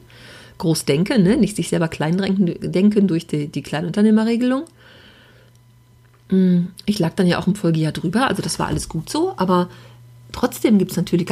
Groß 0.59 0.85
denken, 0.85 1.25
ne? 1.25 1.37
nicht 1.37 1.57
sich 1.57 1.69
selber 1.69 1.89
klein 1.89 2.17
denken 2.17 3.09
durch 3.09 3.27
die, 3.27 3.49
die 3.49 3.63
Kleinunternehmerregelung. 3.63 4.67
Mm, 6.31 6.67
ich 6.87 7.01
lag 7.01 7.15
dann 7.17 7.27
ja 7.27 7.41
auch 7.41 7.49
im 7.49 7.57
Folgejahr 7.57 7.93
drüber, 7.93 8.29
also 8.29 8.41
das 8.41 8.61
war 8.61 8.69
alles 8.69 8.89
gut 8.89 9.11
so, 9.11 9.35
aber 9.37 9.69
trotzdem 10.33 10.79
gibt 10.79 10.93
es 10.93 10.97
natürlich, 10.97 11.27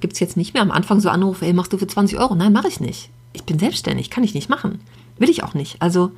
gibt 0.00 0.12
es 0.12 0.20
jetzt 0.20 0.36
nicht 0.36 0.54
mehr 0.54 0.62
am 0.62 0.70
Anfang 0.70 1.00
so 1.00 1.08
Anrufe, 1.08 1.46
ey, 1.46 1.52
machst 1.52 1.72
du 1.72 1.78
für 1.78 1.86
20 1.86 2.18
Euro? 2.18 2.34
Nein, 2.34 2.52
mache 2.52 2.68
ich 2.68 2.80
nicht. 2.80 3.10
Ich 3.32 3.44
bin 3.44 3.58
selbstständig, 3.58 4.10
kann 4.10 4.24
ich 4.24 4.34
nicht 4.34 4.48
machen. 4.48 4.80
Will 5.18 5.30
ich 5.30 5.42
auch 5.42 5.54
nicht. 5.54 5.80
Also, 5.80 6.12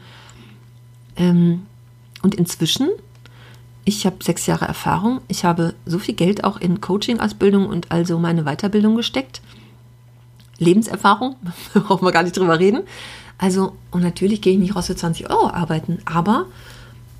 ähm, 1.16 1.62
und 2.22 2.34
inzwischen, 2.34 2.88
ich 3.84 4.06
habe 4.06 4.16
sechs 4.22 4.46
Jahre 4.46 4.64
Erfahrung, 4.64 5.20
ich 5.28 5.44
habe 5.44 5.74
so 5.86 5.98
viel 5.98 6.14
Geld 6.14 6.44
auch 6.44 6.58
in 6.58 6.80
Coaching-Ausbildung 6.80 7.66
und 7.66 7.90
also 7.90 8.18
meine 8.18 8.44
Weiterbildung 8.44 8.96
gesteckt. 8.96 9.40
Lebenserfahrung, 10.58 11.36
brauchen 11.74 12.06
wir 12.06 12.12
gar 12.12 12.22
nicht 12.22 12.36
drüber 12.36 12.58
reden. 12.58 12.82
Also, 13.38 13.74
und 13.90 14.02
natürlich 14.02 14.40
gehe 14.40 14.54
ich 14.54 14.58
nicht 14.58 14.76
raus 14.76 14.86
für 14.86 14.96
20 14.96 15.28
Euro 15.28 15.48
arbeiten, 15.48 15.98
aber 16.04 16.46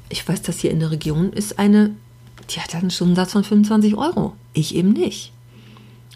ich 0.09 0.27
weiß, 0.27 0.43
dass 0.43 0.61
hier 0.61 0.71
in 0.71 0.81
der 0.81 0.91
Region 0.91 1.33
ist 1.33 1.59
eine, 1.59 1.91
die 2.51 2.61
hat 2.61 2.75
einen 2.75 2.91
Stundensatz 2.91 3.33
von 3.33 3.45
25 3.45 3.97
Euro. 3.97 4.35
Ich 4.53 4.75
eben 4.75 4.93
nicht. 4.93 5.33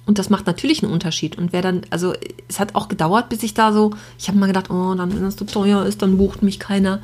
Und 0.06 0.18
das 0.18 0.30
macht 0.30 0.46
natürlich 0.46 0.82
einen 0.82 0.92
Unterschied. 0.92 1.36
Und 1.36 1.52
wer 1.52 1.62
dann, 1.62 1.82
also 1.90 2.14
es 2.48 2.60
hat 2.60 2.74
auch 2.74 2.88
gedauert, 2.88 3.28
bis 3.28 3.42
ich 3.42 3.54
da 3.54 3.72
so, 3.72 3.90
ich 4.18 4.28
habe 4.28 4.38
mal 4.38 4.46
gedacht, 4.46 4.70
oh, 4.70 4.94
dann, 4.94 5.14
wenn 5.14 5.22
das 5.22 5.36
zu 5.36 5.44
teuer 5.44 5.84
ist, 5.84 6.02
dann 6.02 6.16
bucht 6.16 6.42
mich 6.42 6.58
keiner. 6.58 7.00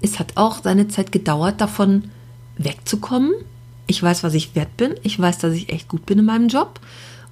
Es 0.00 0.18
hat 0.18 0.36
auch 0.36 0.62
seine 0.62 0.88
Zeit 0.88 1.10
gedauert, 1.10 1.60
davon 1.60 2.10
wegzukommen. 2.56 3.32
Ich 3.86 4.02
weiß, 4.02 4.22
was 4.22 4.34
ich 4.34 4.54
wert 4.54 4.76
bin. 4.76 4.94
Ich 5.02 5.18
weiß, 5.18 5.38
dass 5.38 5.54
ich 5.54 5.70
echt 5.70 5.88
gut 5.88 6.06
bin 6.06 6.20
in 6.20 6.24
meinem 6.24 6.48
Job. 6.48 6.80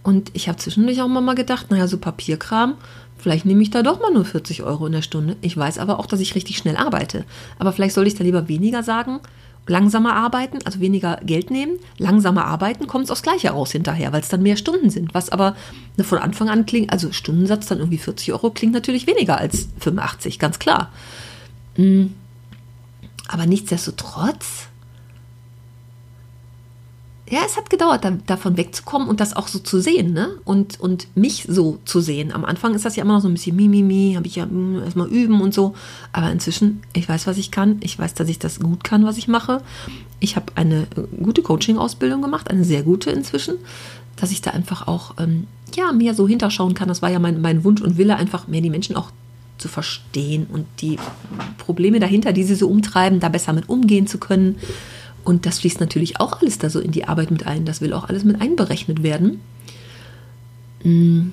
Und 0.03 0.31
ich 0.35 0.49
habe 0.49 0.59
zwischendurch 0.59 1.01
auch 1.01 1.09
mal 1.09 1.35
gedacht, 1.35 1.71
naja, 1.71 1.87
so 1.87 1.99
Papierkram, 1.99 2.75
Vielleicht 3.23 3.47
nehme 3.47 3.63
ich 3.63 3.71
da 3.71 3.85
doch 3.85 4.01
mal 4.01 4.13
nur 4.13 4.25
40 4.25 4.65
Euro 4.65 4.85
in 4.87 4.93
der 4.93 5.03
Stunde. 5.03 5.37
Ich 5.43 5.57
weiß 5.57 5.79
aber 5.79 6.01
auch, 6.01 6.07
dass 6.07 6.19
ich 6.19 6.35
richtig 6.35 6.59
schnell 6.59 6.77
arbeite. 6.77 7.25
Aber 7.57 7.73
vielleicht 7.73 7.95
sollte 7.95 8.09
ich 8.09 8.17
da 8.17 8.25
lieber 8.25 8.49
weniger 8.49 8.83
sagen, 8.83 9.21
langsamer 9.67 10.15
arbeiten, 10.15 10.59
also 10.65 10.81
weniger 10.81 11.21
Geld 11.25 11.51
nehmen, 11.51 11.79
langsamer 11.99 12.45
arbeiten, 12.47 12.87
kommt 12.87 13.05
es 13.05 13.11
aufs 13.11 13.23
Gleiche 13.23 13.51
raus 13.51 13.73
hinterher, 13.73 14.13
weil 14.13 14.21
es 14.21 14.29
dann 14.29 14.43
mehr 14.43 14.57
Stunden 14.57 14.91
sind. 14.91 15.15
Was 15.15 15.31
aber 15.31 15.55
von 16.03 16.19
Anfang 16.19 16.49
an 16.49 16.67
klingt, 16.67 16.93
also 16.93 17.13
Stundensatz 17.13 17.67
dann 17.67 17.79
irgendwie 17.79 17.99
40 17.99 18.33
Euro, 18.33 18.51
klingt 18.51 18.73
natürlich 18.73 19.07
weniger 19.07 19.39
als 19.39 19.69
85, 19.79 20.39
ganz 20.39 20.59
klar. 20.59 20.91
Hm. 21.77 22.15
Aber 23.29 23.47
nichtsdestotrotz 23.47 24.69
ja, 27.31 27.41
es 27.47 27.57
hat 27.57 27.71
gedauert, 27.71 28.05
da, 28.05 28.11
davon 28.27 28.57
wegzukommen 28.57 29.09
und 29.09 29.21
das 29.21 29.35
auch 29.35 29.49
so 29.49 29.59
zu 29.61 29.81
sehen, 29.81 30.13
ne? 30.13 30.31
Und, 30.45 30.81
und 30.81 31.07
mich 31.15 31.47
so 31.49 31.79
zu 31.85 32.01
sehen. 32.01 32.33
Am 32.33 32.45
Anfang 32.45 32.75
ist 32.75 32.85
das 32.85 32.97
ja 32.97 33.05
immer 33.05 33.15
noch 33.15 33.23
so 33.23 33.29
ein 33.29 33.35
bisschen 33.35 33.57
Mimimi, 33.57 34.15
habe 34.17 34.27
ich 34.27 34.37
ja 34.37 34.45
hm, 34.45 34.83
erstmal 34.85 35.09
üben 35.09 35.41
und 35.41 35.55
so. 35.55 35.75
Aber 36.13 36.31
inzwischen, 36.31 36.83
ich 36.93 37.09
weiß, 37.09 37.27
was 37.27 37.39
ich 37.39 37.51
kann. 37.51 37.79
Ich 37.81 37.99
weiß, 37.99 38.15
dass 38.15 38.29
ich 38.29 38.39
das 38.39 38.61
gut 38.61 38.83
kann, 38.83 39.05
was 39.05 39.19
ich 39.19 39.29
mache. 39.29 39.63
Ich 40.21 40.37
habe 40.37 40.47
eine 40.57 40.83
äh, 40.83 41.23
gute 41.23 41.43
Coaching-Ausbildung 41.43 42.23
gemacht, 42.23 42.51
eine 42.51 42.65
sehr 42.65 42.83
gute 42.83 43.11
inzwischen, 43.11 43.55
dass 44.17 44.33
ich 44.33 44.43
da 44.43 44.51
einfach 44.51 44.89
auch, 44.89 45.15
ähm, 45.19 45.47
ja, 45.75 45.93
mehr 45.93 46.15
so 46.15 46.27
hinterschauen 46.27 46.75
kann. 46.75 46.89
Das 46.89 47.03
war 47.03 47.11
ja 47.11 47.19
mein, 47.19 47.41
mein 47.41 47.65
Wunsch 47.65 47.81
und 47.81 47.99
Wille, 47.99 48.17
einfach 48.17 48.49
mehr 48.49 48.61
die 48.61 48.71
Menschen 48.71 48.97
auch 48.97 49.11
zu 49.59 49.69
verstehen 49.69 50.49
und 50.53 50.67
die 50.81 50.99
Probleme 51.57 52.01
dahinter, 52.01 52.33
die 52.33 52.43
sie 52.43 52.57
so 52.57 52.69
umtreiben, 52.69 53.21
da 53.21 53.29
besser 53.29 53.53
mit 53.53 53.69
umgehen 53.69 54.07
zu 54.07 54.19
können. 54.19 54.57
Und 55.25 55.47
das 55.47 55.61
fließt 55.61 55.81
natürlich 55.81 56.21
auch 56.21 56.41
alles 56.41 56.59
da 56.59 56.69
so 56.69 56.81
in 56.81 56.91
die 56.91 57.05
Arbeit 57.05 57.31
mit 57.31 57.47
ein. 57.47 57.65
Das 57.65 57.81
will 57.81 57.93
auch 57.93 58.09
alles 58.09 58.25
mit 58.25 58.41
einberechnet 58.41 59.03
werden. 59.03 59.41
Mm. 60.83 61.31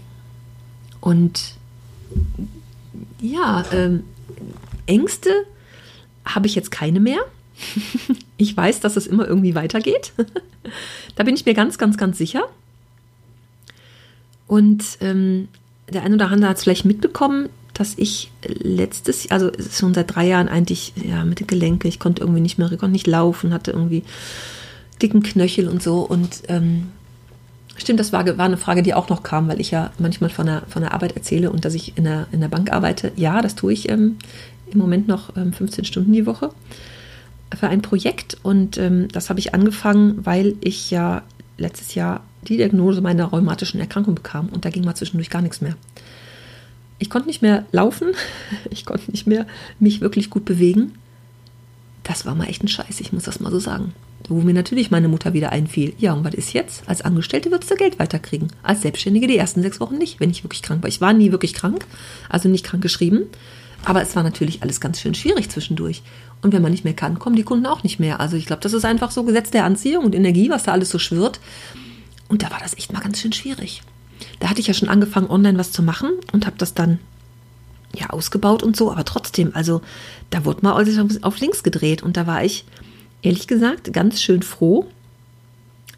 Und 1.01 1.55
ja, 3.21 3.63
ähm, 3.71 4.03
Ängste 4.85 5.29
habe 6.25 6.47
ich 6.47 6.55
jetzt 6.55 6.71
keine 6.71 6.99
mehr. 6.99 7.19
ich 8.37 8.55
weiß, 8.55 8.79
dass 8.79 8.95
es 8.95 9.07
immer 9.07 9.27
irgendwie 9.27 9.55
weitergeht. 9.55 10.13
da 11.15 11.23
bin 11.23 11.35
ich 11.35 11.45
mir 11.45 11.53
ganz, 11.53 11.77
ganz, 11.77 11.97
ganz 11.97 12.17
sicher. 12.17 12.43
Und 14.47 14.97
ähm, 15.01 15.47
der 15.89 16.03
eine 16.03 16.15
oder 16.15 16.29
andere 16.29 16.49
hat 16.49 16.57
es 16.57 16.63
vielleicht 16.63 16.85
mitbekommen 16.85 17.49
dass 17.79 17.93
ich 17.95 18.29
letztes, 18.45 19.31
also 19.31 19.51
schon 19.71 19.93
seit 19.93 20.13
drei 20.13 20.27
Jahren 20.27 20.49
eigentlich 20.49 20.91
ja, 21.01 21.23
mit 21.23 21.39
den 21.39 21.47
Gelenken, 21.47 21.87
ich 21.87 21.97
konnte 21.97 22.21
irgendwie 22.21 22.41
nicht 22.41 22.57
mehr, 22.57 22.67
konnte 22.67 22.89
nicht 22.89 23.07
laufen, 23.07 23.53
hatte 23.53 23.71
irgendwie 23.71 24.03
dicken 25.01 25.23
Knöchel 25.23 25.69
und 25.69 25.81
so. 25.81 26.01
Und 26.01 26.43
ähm, 26.49 26.89
stimmt, 27.77 28.01
das 28.01 28.11
war, 28.11 28.25
war 28.37 28.45
eine 28.45 28.57
Frage, 28.57 28.83
die 28.83 28.93
auch 28.93 29.07
noch 29.07 29.23
kam, 29.23 29.47
weil 29.47 29.61
ich 29.61 29.71
ja 29.71 29.91
manchmal 29.97 30.29
von 30.29 30.45
der, 30.45 30.63
von 30.67 30.81
der 30.81 30.93
Arbeit 30.93 31.15
erzähle 31.15 31.51
und 31.51 31.63
dass 31.63 31.73
ich 31.73 31.97
in 31.97 32.03
der, 32.03 32.27
in 32.33 32.41
der 32.41 32.49
Bank 32.49 32.69
arbeite. 32.69 33.13
Ja, 33.15 33.41
das 33.41 33.55
tue 33.55 33.71
ich 33.71 33.87
ähm, 33.87 34.17
im 34.69 34.77
Moment 34.77 35.07
noch 35.07 35.37
ähm, 35.37 35.53
15 35.53 35.85
Stunden 35.85 36.11
die 36.11 36.25
Woche 36.25 36.51
für 37.57 37.69
ein 37.69 37.81
Projekt 37.81 38.35
und 38.43 38.77
ähm, 38.77 39.07
das 39.07 39.29
habe 39.29 39.39
ich 39.39 39.53
angefangen, 39.53 40.19
weil 40.25 40.55
ich 40.59 40.91
ja 40.91 41.23
letztes 41.57 41.95
Jahr 41.95 42.25
die 42.41 42.57
Diagnose 42.57 42.99
meiner 42.99 43.23
rheumatischen 43.23 43.79
Erkrankung 43.79 44.15
bekam 44.15 44.49
und 44.49 44.65
da 44.65 44.69
ging 44.69 44.83
mal 44.83 44.95
zwischendurch 44.95 45.29
gar 45.29 45.41
nichts 45.41 45.61
mehr. 45.61 45.75
Ich 46.99 47.09
konnte 47.09 47.27
nicht 47.27 47.41
mehr 47.41 47.65
laufen, 47.71 48.09
ich 48.69 48.85
konnte 48.85 49.09
nicht 49.11 49.25
mehr 49.25 49.47
mich 49.79 50.01
wirklich 50.01 50.29
gut 50.29 50.45
bewegen. 50.45 50.93
Das 52.03 52.25
war 52.25 52.35
mal 52.35 52.45
echt 52.47 52.63
ein 52.63 52.67
Scheiß, 52.67 52.99
ich 52.99 53.13
muss 53.13 53.23
das 53.23 53.39
mal 53.39 53.51
so 53.51 53.59
sagen. 53.59 53.93
Wo 54.27 54.41
mir 54.41 54.53
natürlich 54.53 54.91
meine 54.91 55.07
Mutter 55.07 55.33
wieder 55.33 55.51
einfiel. 55.51 55.93
Ja, 55.97 56.13
und 56.13 56.23
was 56.23 56.33
ist 56.33 56.53
jetzt? 56.53 56.83
Als 56.87 57.01
Angestellte 57.01 57.51
würdest 57.51 57.71
du 57.71 57.75
Geld 57.75 57.99
weiterkriegen. 57.99 58.49
Als 58.61 58.81
Selbstständige 58.81 59.27
die 59.27 59.37
ersten 59.37 59.61
sechs 59.61 59.79
Wochen 59.79 59.97
nicht, 59.97 60.19
wenn 60.19 60.29
ich 60.29 60.43
wirklich 60.43 60.61
krank 60.61 60.83
war. 60.83 60.89
Ich 60.89 61.01
war 61.01 61.13
nie 61.13 61.31
wirklich 61.31 61.53
krank, 61.53 61.85
also 62.27 62.49
nicht 62.49 62.65
krank 62.65 62.83
geschrieben. 62.83 63.23
Aber 63.85 64.01
es 64.01 64.15
war 64.15 64.23
natürlich 64.23 64.61
alles 64.61 64.81
ganz 64.81 64.99
schön 64.99 65.15
schwierig 65.15 65.49
zwischendurch. 65.49 66.03
Und 66.41 66.53
wenn 66.53 66.61
man 66.61 66.71
nicht 66.71 66.83
mehr 66.83 66.93
kann, 66.93 67.19
kommen 67.19 67.35
die 67.35 67.43
Kunden 67.43 67.65
auch 67.65 67.83
nicht 67.83 67.99
mehr. 67.99 68.19
Also 68.19 68.35
ich 68.35 68.45
glaube, 68.45 68.61
das 68.61 68.73
ist 68.73 68.85
einfach 68.85 69.11
so 69.11 69.23
Gesetz 69.23 69.51
der 69.51 69.65
Anziehung 69.65 70.05
und 70.05 70.15
Energie, 70.15 70.49
was 70.49 70.63
da 70.63 70.73
alles 70.73 70.89
so 70.89 70.99
schwirrt. 70.99 71.39
Und 72.27 72.43
da 72.43 72.51
war 72.51 72.59
das 72.59 72.77
echt 72.77 72.93
mal 72.93 72.99
ganz 72.99 73.19
schön 73.19 73.33
schwierig. 73.33 73.81
Da 74.39 74.49
hatte 74.49 74.59
ich 74.61 74.67
ja 74.67 74.73
schon 74.73 74.89
angefangen, 74.89 75.29
online 75.29 75.57
was 75.57 75.71
zu 75.71 75.81
machen 75.83 76.11
und 76.31 76.45
habe 76.45 76.57
das 76.57 76.73
dann 76.73 76.99
ja 77.95 78.09
ausgebaut 78.11 78.63
und 78.63 78.75
so, 78.75 78.91
aber 78.91 79.05
trotzdem, 79.05 79.51
also 79.53 79.81
da 80.29 80.45
wurde 80.45 80.61
mal 80.61 80.73
alles 80.73 81.23
auf 81.23 81.39
links 81.39 81.63
gedreht 81.63 82.03
und 82.03 82.17
da 82.17 82.27
war 82.27 82.43
ich 82.43 82.65
ehrlich 83.21 83.47
gesagt 83.47 83.91
ganz 83.93 84.21
schön 84.21 84.43
froh, 84.43 84.87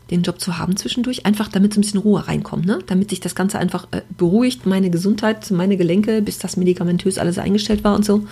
den 0.10 0.24
Job 0.24 0.42
zu 0.42 0.58
haben 0.58 0.76
zwischendurch, 0.76 1.26
einfach 1.26 1.48
damit 1.48 1.74
so 1.74 1.80
ein 1.80 1.82
bisschen 1.82 2.02
Ruhe 2.02 2.28
reinkommt, 2.28 2.66
ne? 2.66 2.80
damit 2.88 3.10
sich 3.10 3.22
das 3.22 3.34
Ganze 3.34 3.58
einfach 3.60 3.88
äh, 3.92 4.02
beruhigt, 4.18 4.66
meine 4.66 4.90
Gesundheit, 4.90 5.50
meine 5.52 5.78
Gelenke, 5.78 6.22
bis 6.22 6.38
das 6.38 6.58
medikamentös 6.58 7.18
alles 7.18 7.38
eingestellt 7.38 7.84
war 7.84 7.96
und 7.96 8.06
so. 8.06 8.28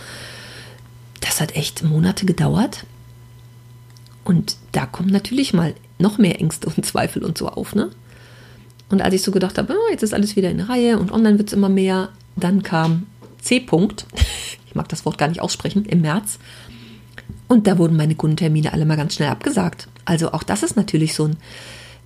Das 1.22 1.40
hat 1.40 1.56
echt 1.56 1.84
Monate 1.84 2.26
gedauert. 2.26 2.86
Und 4.26 4.58
da 4.74 4.86
kommen 4.86 5.10
natürlich 5.10 5.54
mal 5.54 5.74
noch 5.98 6.18
mehr 6.18 6.40
Ängste 6.40 6.68
und 6.68 6.86
Zweifel 6.86 7.24
und 7.24 7.38
so 7.38 7.48
auf, 7.48 7.74
ne? 7.76 7.90
Und 8.90 9.02
als 9.02 9.14
ich 9.14 9.22
so 9.22 9.32
gedacht 9.32 9.58
habe, 9.58 9.74
oh, 9.74 9.92
jetzt 9.92 10.04
ist 10.04 10.14
alles 10.14 10.36
wieder 10.36 10.50
in 10.50 10.62
Reihe 10.62 10.98
und 10.98 11.12
online 11.12 11.38
wird 11.38 11.50
es 11.50 11.54
immer 11.54 11.70
mehr, 11.70 12.10
dann 12.36 12.64
kam 12.64 13.06
C. 13.42 13.58
-Punkt. 13.58 14.06
Ich 14.70 14.76
mag 14.76 14.88
das 14.88 15.04
Wort 15.04 15.18
gar 15.18 15.28
nicht 15.28 15.42
aussprechen, 15.42 15.84
im 15.86 16.02
März. 16.02 16.38
Und 17.48 17.66
da 17.66 17.80
wurden 17.80 17.98
meine 17.98 18.14
Kundentermine 18.14 18.72
alle 18.72 18.86
mal 18.86 18.98
ganz 18.98 19.16
schnell 19.16 19.30
abgesagt. 19.30 19.88
Also 20.06 20.32
auch 20.32 20.44
das 20.44 20.62
ist 20.62 20.76
natürlich 20.76 21.16
so 21.16 21.26
ein 21.26 21.38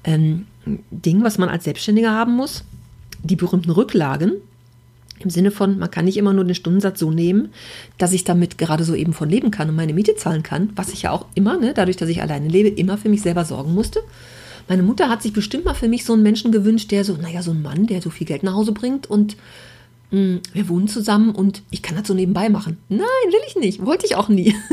ähm, 0.06 0.48
Ding, 0.90 1.25
was 1.25 1.38
man 1.38 1.50
als 1.50 1.66
Selbstständiger 1.66 2.12
haben 2.12 2.38
muss. 2.38 2.63
Die 3.22 3.36
berühmten 3.36 3.70
Rücklagen. 3.70 4.36
Im 5.20 5.30
Sinne 5.30 5.52
von, 5.52 5.78
man 5.78 5.92
kann 5.92 6.06
nicht 6.06 6.16
immer 6.16 6.32
nur 6.32 6.46
den 6.46 6.56
Stundensatz 6.56 7.00
so 7.00 7.12
nehmen, 7.12 7.50
dass 7.98 8.13
ich 8.13 8.24
damit 8.24 8.58
gerade 8.58 8.86
so 8.86 8.96
eben 8.96 9.12
von 9.12 9.30
leben 9.30 9.52
kann 9.52 9.70
und 9.70 9.75
meine 9.75 9.94
Miete 9.94 10.16
zahlen 10.16 10.44
kann, 10.44 10.70
was 10.78 10.94
ich 10.94 11.04
ja 11.04 11.12
auch 11.12 11.25
immer, 11.36 11.58
ne, 11.58 11.74
dadurch, 11.74 11.98
dass 11.98 12.10
ich 12.10 12.22
alleine 12.22 12.48
lebe, 12.48 12.70
immer 12.70 12.98
für 12.98 13.10
mich 13.10 13.22
selber 13.22 13.44
sorgen 13.44 13.74
musste. 13.74 14.00
Meine 14.67 14.84
Mutter 14.84 15.10
hat 15.10 15.22
sich 15.22 15.34
bestimmt 15.34 15.65
mal 15.65 15.74
für 15.74 15.88
mich 15.88 16.05
so 16.05 16.13
einen 16.13 16.24
Menschen 16.24 16.51
gewünscht, 16.51 16.91
der 16.91 17.03
so, 17.03 17.13
naja, 17.13 17.41
so 17.41 17.51
ein 17.51 17.62
Mann, 17.62 17.88
der 17.88 18.01
so 18.01 18.10
viel 18.10 18.27
Geld 18.27 18.43
nach 18.43 18.53
Hause 18.53 18.72
bringt 18.72 19.10
und 19.10 19.36
mh, 20.12 20.20
hm, 20.20 20.39
wir 20.53 20.70
wohnen 20.70 20.88
zusammen 20.88 21.32
und 21.32 21.63
ich 21.70 21.82
kann 21.82 21.98
das 21.98 22.08
so 22.08 22.13
nebenbei 22.13 22.50
machen. 22.50 22.77
Nein, 22.89 23.00
will 23.27 23.41
ich 23.48 23.55
nicht, 23.55 23.86
wollte 23.86 24.05
ich 24.05 24.15
auch 24.15 24.29
nie. 24.29 24.55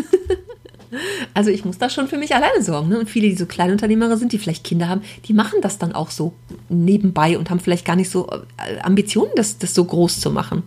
Also 1.35 1.51
ich 1.51 1.65
muss 1.65 1.79
da 1.79 1.89
schon 1.89 2.09
für 2.09 2.19
mich 2.19 2.35
alleine 2.35 2.63
sorgen. 2.63 2.89
Ne? 2.89 2.99
Und 2.99 3.09
viele, 3.09 3.29
die 3.29 3.37
so 3.37 3.47
Kleinunternehmer 3.47 4.17
sind, 4.17 4.33
die 4.33 4.39
vielleicht 4.39 4.65
Kinder 4.65 4.89
haben, 4.89 5.03
die 5.27 5.33
machen 5.33 5.61
das 5.63 5.79
dann 5.79 5.93
auch 5.93 6.11
so 6.11 6.33
nebenbei 6.69 7.39
und 7.39 7.51
haben 7.51 7.61
vielleicht 7.61 7.85
gar 7.85 7.97
nicht 7.97 8.11
so 8.11 8.29
äh, 8.29 8.81
Ambitionen, 8.81 9.31
das, 9.37 9.59
das 9.59 9.75
so 9.75 9.85
groß 9.85 10.21
zu 10.21 10.31
machen. 10.31 10.63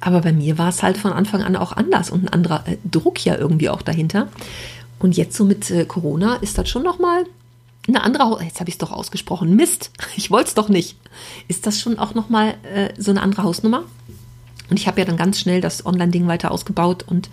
Aber 0.00 0.20
bei 0.20 0.32
mir 0.32 0.58
war 0.58 0.68
es 0.68 0.82
halt 0.82 0.96
von 0.96 1.12
Anfang 1.12 1.42
an 1.42 1.56
auch 1.56 1.72
anders 1.72 2.10
und 2.10 2.24
ein 2.24 2.28
anderer 2.28 2.64
äh, 2.66 2.76
Druck 2.88 3.24
ja 3.24 3.36
irgendwie 3.36 3.68
auch 3.68 3.82
dahinter. 3.82 4.28
Und 4.98 5.16
jetzt 5.16 5.36
so 5.36 5.44
mit 5.44 5.70
äh, 5.70 5.84
Corona 5.84 6.36
ist 6.36 6.58
das 6.58 6.68
schon 6.68 6.84
nochmal 6.84 7.24
eine 7.88 8.02
andere, 8.02 8.42
jetzt 8.42 8.60
habe 8.60 8.68
ich 8.68 8.74
es 8.74 8.78
doch 8.78 8.92
ausgesprochen, 8.92 9.56
Mist, 9.56 9.90
ich 10.16 10.30
wollte 10.30 10.48
es 10.48 10.54
doch 10.54 10.68
nicht. 10.68 10.96
Ist 11.48 11.66
das 11.66 11.80
schon 11.80 11.98
auch 11.98 12.14
nochmal 12.14 12.54
äh, 12.72 12.90
so 12.96 13.10
eine 13.10 13.22
andere 13.22 13.42
Hausnummer? 13.42 13.84
Und 14.70 14.78
ich 14.78 14.86
habe 14.86 15.00
ja 15.00 15.04
dann 15.04 15.16
ganz 15.16 15.40
schnell 15.40 15.60
das 15.60 15.84
Online-Ding 15.84 16.26
weiter 16.28 16.50
ausgebaut 16.50 17.04
und 17.06 17.28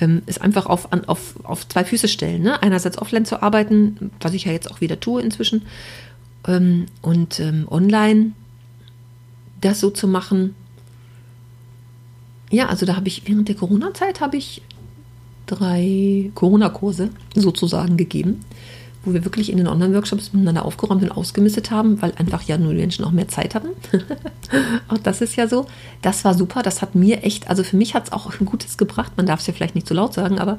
ähm, 0.00 0.22
ist 0.26 0.40
einfach 0.40 0.66
auf, 0.66 0.92
an, 0.92 1.04
auf, 1.06 1.34
auf 1.42 1.66
zwei 1.68 1.84
Füße 1.84 2.08
stellen. 2.08 2.42
Ne? 2.42 2.62
Einerseits 2.62 2.98
offline 2.98 3.24
zu 3.24 3.42
arbeiten, 3.42 4.10
was 4.20 4.34
ich 4.34 4.44
ja 4.44 4.52
jetzt 4.52 4.70
auch 4.70 4.80
wieder 4.80 5.00
tue 5.00 5.22
inzwischen, 5.22 5.62
ähm, 6.46 6.86
und 7.02 7.40
ähm, 7.40 7.66
online 7.70 8.32
das 9.60 9.80
so 9.80 9.90
zu 9.90 10.06
machen. 10.08 10.54
Ja, 12.50 12.68
also 12.68 12.86
da 12.86 12.96
habe 12.96 13.08
ich 13.08 13.22
während 13.26 13.48
der 13.48 13.56
Corona-Zeit 13.56 14.20
habe 14.20 14.36
ich 14.36 14.62
drei 15.46 16.30
Corona-Kurse 16.34 17.10
sozusagen 17.34 17.96
gegeben 17.96 18.44
wo 19.04 19.14
wir 19.14 19.24
wirklich 19.24 19.50
in 19.50 19.56
den 19.56 19.66
Online-Workshops 19.66 20.32
miteinander 20.32 20.64
aufgeräumt 20.64 21.02
und 21.02 21.10
ausgemistet 21.10 21.70
haben, 21.70 22.02
weil 22.02 22.12
einfach 22.16 22.42
ja 22.42 22.58
nur 22.58 22.72
die 22.72 22.80
Menschen 22.80 23.04
auch 23.04 23.12
mehr 23.12 23.28
Zeit 23.28 23.54
hatten. 23.54 23.68
auch 24.88 24.98
das 24.98 25.22
ist 25.22 25.36
ja 25.36 25.48
so. 25.48 25.66
Das 26.02 26.24
war 26.24 26.34
super. 26.34 26.62
Das 26.62 26.82
hat 26.82 26.94
mir 26.94 27.24
echt, 27.24 27.48
also 27.48 27.64
für 27.64 27.76
mich 27.76 27.94
hat 27.94 28.04
es 28.04 28.12
auch 28.12 28.30
ein 28.38 28.44
Gutes 28.44 28.76
gebracht. 28.76 29.12
Man 29.16 29.24
darf 29.24 29.40
es 29.40 29.46
ja 29.46 29.54
vielleicht 29.54 29.74
nicht 29.74 29.88
so 29.88 29.94
laut 29.94 30.12
sagen, 30.12 30.38
aber 30.38 30.58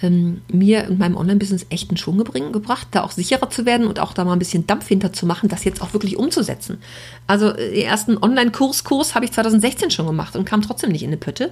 ähm, 0.00 0.40
mir 0.50 0.86
und 0.88 0.98
meinem 0.98 1.16
Online-Business 1.16 1.66
echt 1.68 1.90
einen 1.90 1.98
Schwung 1.98 2.16
gebracht, 2.52 2.88
da 2.92 3.02
auch 3.02 3.10
sicherer 3.10 3.50
zu 3.50 3.66
werden 3.66 3.86
und 3.86 4.00
auch 4.00 4.14
da 4.14 4.24
mal 4.24 4.32
ein 4.32 4.38
bisschen 4.38 4.66
Dampf 4.66 4.88
hinter 4.88 5.12
zu 5.12 5.26
machen, 5.26 5.48
das 5.48 5.64
jetzt 5.64 5.82
auch 5.82 5.92
wirklich 5.92 6.16
umzusetzen. 6.16 6.78
Also 7.26 7.48
äh, 7.50 7.74
den 7.74 7.84
ersten 7.84 8.16
Online-Kurs-Kurs 8.16 9.14
habe 9.14 9.26
ich 9.26 9.32
2016 9.32 9.90
schon 9.90 10.06
gemacht 10.06 10.34
und 10.34 10.46
kam 10.46 10.62
trotzdem 10.62 10.92
nicht 10.92 11.02
in 11.02 11.08
eine 11.08 11.18
Pötte. 11.18 11.50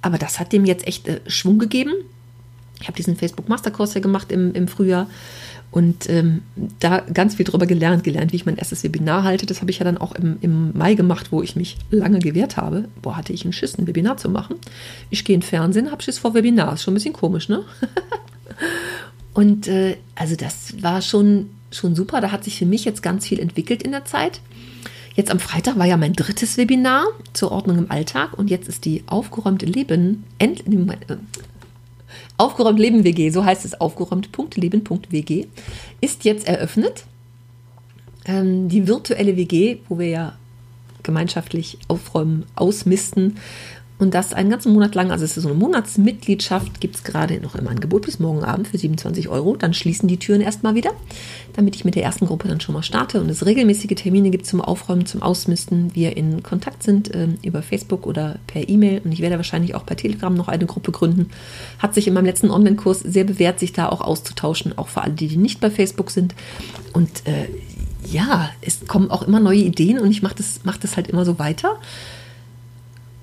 Aber 0.00 0.18
das 0.18 0.40
hat 0.40 0.52
dem 0.52 0.64
jetzt 0.64 0.86
echt 0.86 1.06
äh, 1.06 1.20
Schwung 1.28 1.58
gegeben. 1.58 1.92
Ich 2.82 2.88
habe 2.88 2.96
diesen 2.96 3.16
Facebook 3.16 3.48
Masterkurs 3.48 3.94
ja 3.94 4.00
gemacht 4.00 4.30
im, 4.32 4.52
im 4.52 4.68
Frühjahr 4.68 5.06
und 5.70 6.10
ähm, 6.10 6.42
da 6.80 7.00
ganz 7.00 7.36
viel 7.36 7.46
drüber 7.46 7.66
gelernt, 7.66 8.04
gelernt, 8.04 8.32
wie 8.32 8.36
ich 8.36 8.44
mein 8.44 8.58
erstes 8.58 8.84
Webinar 8.84 9.24
halte. 9.24 9.46
Das 9.46 9.62
habe 9.62 9.70
ich 9.70 9.78
ja 9.78 9.84
dann 9.84 9.96
auch 9.96 10.14
im, 10.14 10.36
im 10.42 10.76
Mai 10.76 10.94
gemacht, 10.94 11.32
wo 11.32 11.42
ich 11.42 11.56
mich 11.56 11.78
lange 11.90 12.18
gewehrt 12.18 12.58
habe. 12.58 12.88
Boah, 13.00 13.16
hatte 13.16 13.32
ich 13.32 13.44
einen 13.44 13.54
Schiss, 13.54 13.78
ein 13.78 13.86
Webinar 13.86 14.18
zu 14.18 14.28
machen. 14.28 14.56
Ich 15.08 15.24
gehe 15.24 15.34
in 15.34 15.40
Fernsehen, 15.40 15.90
habe 15.90 16.02
Schiss 16.02 16.18
vor 16.18 16.34
Webinars. 16.34 16.82
Schon 16.82 16.92
ein 16.92 16.96
bisschen 16.96 17.14
komisch, 17.14 17.48
ne? 17.48 17.62
Und 19.32 19.66
äh, 19.66 19.96
also 20.14 20.36
das 20.36 20.82
war 20.82 21.00
schon, 21.00 21.48
schon 21.70 21.94
super. 21.94 22.20
Da 22.20 22.32
hat 22.32 22.44
sich 22.44 22.58
für 22.58 22.66
mich 22.66 22.84
jetzt 22.84 23.02
ganz 23.02 23.26
viel 23.26 23.40
entwickelt 23.40 23.82
in 23.82 23.92
der 23.92 24.04
Zeit. 24.04 24.40
Jetzt 25.14 25.30
am 25.30 25.40
Freitag 25.40 25.78
war 25.78 25.86
ja 25.86 25.96
mein 25.96 26.12
drittes 26.12 26.58
Webinar 26.58 27.04
zur 27.32 27.50
Ordnung 27.50 27.78
im 27.78 27.90
Alltag 27.90 28.38
und 28.38 28.50
jetzt 28.50 28.68
ist 28.68 28.84
die 28.84 29.04
aufgeräumte 29.06 29.66
Leben, 29.66 30.24
end, 30.38 30.66
äh, 30.66 31.16
Aufgeräumt 32.36 32.78
Leben 32.78 33.04
WG, 33.04 33.30
so 33.30 33.44
heißt 33.44 33.64
es 33.64 33.80
aufgeräumt.leben.wg, 33.80 35.46
ist 36.00 36.24
jetzt 36.24 36.46
eröffnet. 36.48 37.04
Ähm, 38.24 38.68
die 38.68 38.86
virtuelle 38.86 39.36
WG, 39.36 39.78
wo 39.88 39.98
wir 39.98 40.08
ja 40.08 40.32
gemeinschaftlich 41.02 41.78
aufräumen, 41.88 42.44
ausmisten 42.54 43.36
und 44.02 44.12
das 44.14 44.34
einen 44.34 44.50
ganzen 44.50 44.72
Monat 44.72 44.94
lang, 44.94 45.10
also 45.10 45.24
es 45.24 45.36
ist 45.36 45.44
so 45.44 45.48
eine 45.48 45.58
Monatsmitgliedschaft, 45.58 46.80
gibt 46.80 46.96
es 46.96 47.04
gerade 47.04 47.40
noch 47.40 47.54
im 47.54 47.68
Angebot 47.68 48.06
bis 48.06 48.18
morgen 48.18 48.42
Abend 48.42 48.68
für 48.68 48.76
27 48.76 49.28
Euro. 49.28 49.56
Dann 49.56 49.74
schließen 49.74 50.08
die 50.08 50.18
Türen 50.18 50.40
erstmal 50.40 50.74
wieder, 50.74 50.90
damit 51.54 51.76
ich 51.76 51.84
mit 51.84 51.94
der 51.94 52.02
ersten 52.02 52.26
Gruppe 52.26 52.48
dann 52.48 52.60
schon 52.60 52.74
mal 52.74 52.82
starte 52.82 53.20
und 53.20 53.30
es 53.30 53.46
regelmäßige 53.46 53.94
Termine 53.94 54.30
gibt 54.30 54.46
zum 54.46 54.60
Aufräumen, 54.60 55.06
zum 55.06 55.22
Ausmisten. 55.22 55.94
Wir 55.94 56.16
in 56.16 56.42
Kontakt 56.42 56.82
sind 56.82 57.14
äh, 57.14 57.28
über 57.44 57.62
Facebook 57.62 58.06
oder 58.06 58.40
per 58.48 58.68
E-Mail 58.68 59.02
und 59.04 59.12
ich 59.12 59.20
werde 59.20 59.36
wahrscheinlich 59.36 59.74
auch 59.76 59.84
bei 59.84 59.94
Telegram 59.94 60.34
noch 60.34 60.48
eine 60.48 60.66
Gruppe 60.66 60.90
gründen. 60.90 61.30
Hat 61.78 61.94
sich 61.94 62.08
in 62.08 62.14
meinem 62.14 62.26
letzten 62.26 62.50
Online-Kurs 62.50 63.00
sehr 63.00 63.24
bewährt, 63.24 63.60
sich 63.60 63.72
da 63.72 63.88
auch 63.88 64.00
auszutauschen, 64.00 64.76
auch 64.76 64.88
für 64.88 65.02
alle, 65.02 65.12
die, 65.12 65.28
die 65.28 65.36
nicht 65.36 65.60
bei 65.60 65.70
Facebook 65.70 66.10
sind. 66.10 66.34
Und 66.92 67.26
äh, 67.26 67.48
ja, 68.10 68.50
es 68.62 68.86
kommen 68.88 69.12
auch 69.12 69.22
immer 69.22 69.38
neue 69.38 69.58
Ideen 69.58 70.00
und 70.00 70.10
ich 70.10 70.22
mache 70.22 70.34
das, 70.34 70.60
mach 70.64 70.76
das 70.76 70.96
halt 70.96 71.06
immer 71.06 71.24
so 71.24 71.38
weiter. 71.38 71.78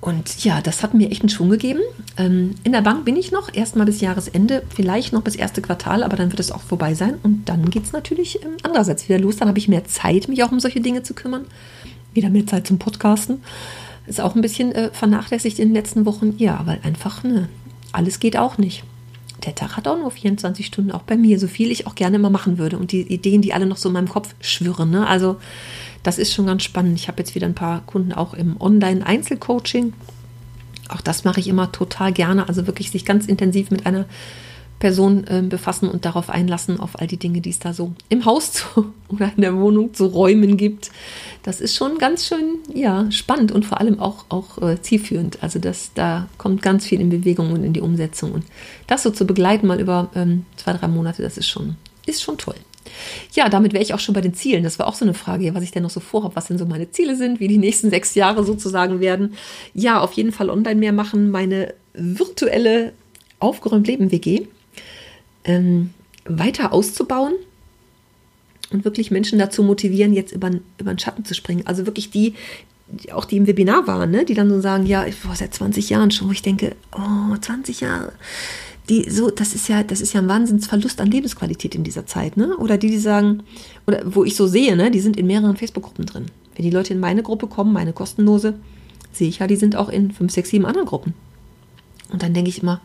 Und 0.00 0.44
ja, 0.44 0.62
das 0.62 0.82
hat 0.82 0.94
mir 0.94 1.10
echt 1.10 1.20
einen 1.20 1.28
Schwung 1.28 1.50
gegeben. 1.50 1.80
Ähm, 2.16 2.54
in 2.64 2.72
der 2.72 2.80
Bank 2.80 3.04
bin 3.04 3.16
ich 3.16 3.32
noch, 3.32 3.52
erstmal 3.52 3.84
bis 3.84 4.00
Jahresende, 4.00 4.62
vielleicht 4.74 5.12
noch 5.12 5.22
bis 5.22 5.36
erste 5.36 5.60
Quartal, 5.60 6.02
aber 6.02 6.16
dann 6.16 6.32
wird 6.32 6.40
es 6.40 6.52
auch 6.52 6.62
vorbei 6.62 6.94
sein. 6.94 7.14
Und 7.22 7.48
dann 7.50 7.68
geht 7.68 7.84
es 7.84 7.92
natürlich 7.92 8.42
ähm, 8.42 8.56
andererseits 8.62 9.08
wieder 9.08 9.18
los. 9.18 9.36
Dann 9.36 9.48
habe 9.48 9.58
ich 9.58 9.68
mehr 9.68 9.84
Zeit, 9.84 10.28
mich 10.28 10.42
auch 10.42 10.52
um 10.52 10.60
solche 10.60 10.80
Dinge 10.80 11.02
zu 11.02 11.12
kümmern. 11.12 11.44
Wieder 12.14 12.30
mehr 12.30 12.46
Zeit 12.46 12.66
zum 12.66 12.78
Podcasten. 12.78 13.42
Ist 14.06 14.22
auch 14.22 14.34
ein 14.34 14.40
bisschen 14.40 14.72
äh, 14.72 14.90
vernachlässigt 14.90 15.58
in 15.58 15.68
den 15.68 15.74
letzten 15.74 16.06
Wochen. 16.06 16.34
Ja, 16.38 16.62
weil 16.64 16.80
einfach, 16.82 17.22
ne, 17.22 17.50
alles 17.92 18.20
geht 18.20 18.38
auch 18.38 18.56
nicht. 18.56 18.84
Der 19.44 19.54
Tag 19.54 19.76
hat 19.76 19.86
auch 19.86 19.98
nur 19.98 20.10
24 20.10 20.64
Stunden, 20.64 20.92
auch 20.92 21.02
bei 21.02 21.16
mir, 21.16 21.38
so 21.38 21.46
viel 21.46 21.70
ich 21.70 21.86
auch 21.86 21.94
gerne 21.94 22.16
immer 22.16 22.30
machen 22.30 22.56
würde. 22.56 22.78
Und 22.78 22.92
die 22.92 23.02
Ideen, 23.02 23.42
die 23.42 23.52
alle 23.52 23.66
noch 23.66 23.76
so 23.76 23.90
in 23.90 23.92
meinem 23.92 24.08
Kopf 24.08 24.34
schwirren. 24.40 24.90
Ne? 24.90 25.06
Also 25.06 25.36
das 26.02 26.18
ist 26.18 26.32
schon 26.32 26.46
ganz 26.46 26.62
spannend. 26.62 26.98
Ich 26.98 27.08
habe 27.08 27.18
jetzt 27.18 27.34
wieder 27.34 27.46
ein 27.46 27.54
paar 27.54 27.82
Kunden 27.86 28.12
auch 28.12 28.34
im 28.34 28.60
Online-Einzelcoaching. 28.60 29.92
Auch 30.88 31.00
das 31.00 31.24
mache 31.24 31.40
ich 31.40 31.48
immer 31.48 31.72
total 31.72 32.12
gerne. 32.12 32.48
Also 32.48 32.66
wirklich 32.66 32.90
sich 32.90 33.04
ganz 33.04 33.26
intensiv 33.26 33.70
mit 33.70 33.86
einer 33.86 34.06
Person 34.80 35.24
äh, 35.26 35.42
befassen 35.42 35.88
und 35.88 36.06
darauf 36.06 36.30
einlassen, 36.30 36.80
auf 36.80 36.98
all 36.98 37.06
die 37.06 37.18
Dinge, 37.18 37.42
die 37.42 37.50
es 37.50 37.58
da 37.58 37.74
so 37.74 37.92
im 38.08 38.24
Haus 38.24 38.52
zu, 38.54 38.92
oder 39.08 39.30
in 39.36 39.42
der 39.42 39.56
Wohnung 39.56 39.94
zu 39.94 40.06
räumen 40.06 40.56
gibt. 40.56 40.90
Das 41.42 41.60
ist 41.60 41.76
schon 41.76 41.98
ganz 41.98 42.26
schön 42.26 42.56
ja, 42.74 43.10
spannend 43.12 43.52
und 43.52 43.64
vor 43.64 43.78
allem 43.78 44.00
auch, 44.00 44.24
auch 44.30 44.58
äh, 44.62 44.80
zielführend. 44.80 45.42
Also 45.42 45.58
das, 45.58 45.92
da 45.94 46.28
kommt 46.38 46.62
ganz 46.62 46.86
viel 46.86 47.00
in 47.00 47.10
Bewegung 47.10 47.52
und 47.52 47.62
in 47.62 47.74
die 47.74 47.82
Umsetzung. 47.82 48.32
Und 48.32 48.44
das 48.86 49.02
so 49.02 49.10
zu 49.10 49.26
begleiten, 49.26 49.66
mal 49.66 49.80
über 49.80 50.10
ähm, 50.14 50.46
zwei, 50.56 50.72
drei 50.72 50.88
Monate, 50.88 51.22
das 51.22 51.36
ist 51.36 51.46
schon, 51.46 51.76
ist 52.06 52.22
schon 52.22 52.38
toll. 52.38 52.56
Ja, 53.32 53.48
damit 53.48 53.72
wäre 53.72 53.82
ich 53.82 53.94
auch 53.94 54.00
schon 54.00 54.14
bei 54.14 54.20
den 54.20 54.34
Zielen. 54.34 54.64
Das 54.64 54.78
war 54.78 54.86
auch 54.86 54.94
so 54.94 55.04
eine 55.04 55.14
Frage, 55.14 55.54
was 55.54 55.62
ich 55.62 55.70
denn 55.70 55.82
noch 55.82 55.90
so 55.90 56.00
vorhabe, 56.00 56.36
was 56.36 56.46
denn 56.46 56.58
so 56.58 56.66
meine 56.66 56.90
Ziele 56.90 57.16
sind, 57.16 57.40
wie 57.40 57.48
die 57.48 57.58
nächsten 57.58 57.90
sechs 57.90 58.14
Jahre 58.14 58.44
sozusagen 58.44 59.00
werden. 59.00 59.34
Ja, 59.74 60.00
auf 60.00 60.12
jeden 60.14 60.32
Fall 60.32 60.50
online 60.50 60.80
mehr 60.80 60.92
machen, 60.92 61.30
meine 61.30 61.74
virtuelle 61.92 62.92
aufgeräumt 63.38 63.86
Leben 63.86 64.12
WG 64.12 64.46
ähm, 65.44 65.90
weiter 66.24 66.72
auszubauen 66.72 67.34
und 68.72 68.84
wirklich 68.84 69.10
Menschen 69.10 69.38
dazu 69.38 69.62
motivieren, 69.62 70.12
jetzt 70.12 70.32
über, 70.32 70.50
über 70.78 70.92
den 70.92 70.98
Schatten 70.98 71.24
zu 71.24 71.34
springen. 71.34 71.66
Also 71.66 71.86
wirklich 71.86 72.10
die, 72.10 72.34
auch 73.12 73.24
die 73.24 73.36
im 73.36 73.46
Webinar 73.46 73.86
waren, 73.86 74.10
ne, 74.10 74.24
die 74.24 74.34
dann 74.34 74.50
so 74.50 74.60
sagen, 74.60 74.86
ja, 74.86 75.06
ich 75.06 75.24
war 75.26 75.34
seit 75.34 75.54
20 75.54 75.90
Jahren 75.90 76.10
schon, 76.10 76.28
wo 76.28 76.32
ich 76.32 76.42
denke, 76.42 76.76
oh, 76.92 77.36
20 77.36 77.80
Jahre 77.80 78.12
die 78.90 79.08
so, 79.08 79.30
das 79.30 79.54
ist 79.54 79.68
ja, 79.68 79.82
das 79.82 80.00
ist 80.00 80.12
ja 80.12 80.20
ein 80.20 80.28
Wahnsinnsverlust 80.28 81.00
an 81.00 81.10
Lebensqualität 81.10 81.74
in 81.74 81.84
dieser 81.84 82.06
Zeit, 82.06 82.36
ne? 82.36 82.56
Oder 82.56 82.76
die, 82.76 82.90
die 82.90 82.98
sagen, 82.98 83.44
oder 83.86 84.02
wo 84.04 84.24
ich 84.24 84.34
so 84.34 84.46
sehe, 84.46 84.76
ne, 84.76 84.90
die 84.90 85.00
sind 85.00 85.16
in 85.16 85.26
mehreren 85.26 85.56
Facebook-Gruppen 85.56 86.06
drin. 86.06 86.26
Wenn 86.56 86.64
die 86.64 86.70
Leute 86.70 86.92
in 86.92 87.00
meine 87.00 87.22
Gruppe 87.22 87.46
kommen, 87.46 87.72
meine 87.72 87.92
kostenlose, 87.92 88.54
sehe 89.12 89.28
ich 89.28 89.38
ja, 89.38 89.46
die 89.46 89.56
sind 89.56 89.76
auch 89.76 89.88
in 89.88 90.10
fünf, 90.10 90.32
sechs, 90.32 90.50
sieben 90.50 90.66
anderen 90.66 90.88
Gruppen. 90.88 91.14
Und 92.12 92.22
dann 92.22 92.34
denke 92.34 92.50
ich 92.50 92.62
immer, 92.62 92.80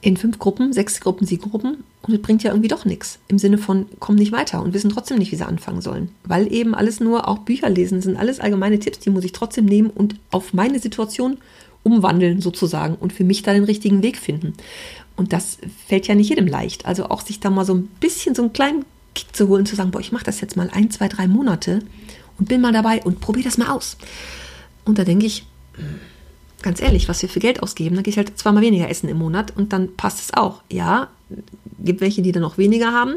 in 0.00 0.16
fünf 0.16 0.38
Gruppen, 0.38 0.72
sechs 0.72 1.00
Gruppen, 1.00 1.26
sieben 1.26 1.50
Gruppen 1.50 1.84
und 2.02 2.14
es 2.14 2.22
bringt 2.22 2.42
ja 2.44 2.50
irgendwie 2.50 2.68
doch 2.68 2.84
nichts. 2.84 3.18
Im 3.28 3.38
Sinne 3.38 3.58
von, 3.58 3.86
kommen 3.98 4.18
nicht 4.18 4.32
weiter 4.32 4.62
und 4.62 4.74
wissen 4.74 4.90
trotzdem 4.90 5.18
nicht, 5.18 5.32
wie 5.32 5.36
sie 5.36 5.46
anfangen 5.46 5.80
sollen. 5.80 6.10
Weil 6.24 6.52
eben 6.52 6.74
alles 6.74 7.00
nur, 7.00 7.28
auch 7.28 7.38
Bücher 7.38 7.68
lesen, 7.68 8.00
sind 8.00 8.16
alles 8.16 8.40
allgemeine 8.40 8.78
Tipps, 8.78 9.00
die 9.00 9.10
muss 9.10 9.24
ich 9.24 9.32
trotzdem 9.32 9.64
nehmen 9.64 9.90
und 9.90 10.16
auf 10.30 10.54
meine 10.54 10.78
Situation 10.78 11.38
umwandeln 11.82 12.40
sozusagen 12.40 12.94
und 12.94 13.12
für 13.12 13.24
mich 13.24 13.42
da 13.42 13.52
den 13.52 13.64
richtigen 13.64 14.02
Weg 14.02 14.16
finden. 14.16 14.54
Und 15.16 15.32
das 15.32 15.58
fällt 15.86 16.06
ja 16.06 16.14
nicht 16.14 16.30
jedem 16.30 16.46
leicht. 16.46 16.86
Also 16.86 17.06
auch 17.06 17.20
sich 17.20 17.40
da 17.40 17.50
mal 17.50 17.64
so 17.64 17.74
ein 17.74 17.86
bisschen 18.00 18.34
so 18.34 18.42
einen 18.42 18.52
kleinen 18.52 18.84
Kick 19.14 19.34
zu 19.34 19.48
holen, 19.48 19.66
zu 19.66 19.76
sagen, 19.76 19.90
boah, 19.90 20.00
ich 20.00 20.12
mache 20.12 20.24
das 20.24 20.40
jetzt 20.40 20.56
mal 20.56 20.70
ein, 20.72 20.90
zwei, 20.90 21.08
drei 21.08 21.26
Monate 21.26 21.80
und 22.38 22.48
bin 22.48 22.60
mal 22.60 22.72
dabei 22.72 23.02
und 23.02 23.20
probiere 23.20 23.44
das 23.44 23.58
mal 23.58 23.68
aus. 23.68 23.96
Und 24.84 24.98
da 24.98 25.04
denke 25.04 25.26
ich, 25.26 25.44
ganz 26.62 26.80
ehrlich, 26.80 27.08
was 27.08 27.20
wir 27.22 27.28
für 27.28 27.40
Geld 27.40 27.62
ausgeben, 27.62 27.96
dann 27.96 28.04
gehe 28.04 28.12
ich 28.12 28.16
halt 28.16 28.38
zweimal 28.38 28.62
weniger 28.62 28.88
essen 28.88 29.08
im 29.08 29.18
Monat 29.18 29.56
und 29.56 29.72
dann 29.72 29.94
passt 29.96 30.20
es 30.20 30.34
auch. 30.34 30.62
Ja, 30.70 31.08
gibt 31.78 32.00
welche, 32.00 32.22
die 32.22 32.32
dann 32.32 32.42
noch 32.42 32.58
weniger 32.58 32.92
haben. 32.92 33.16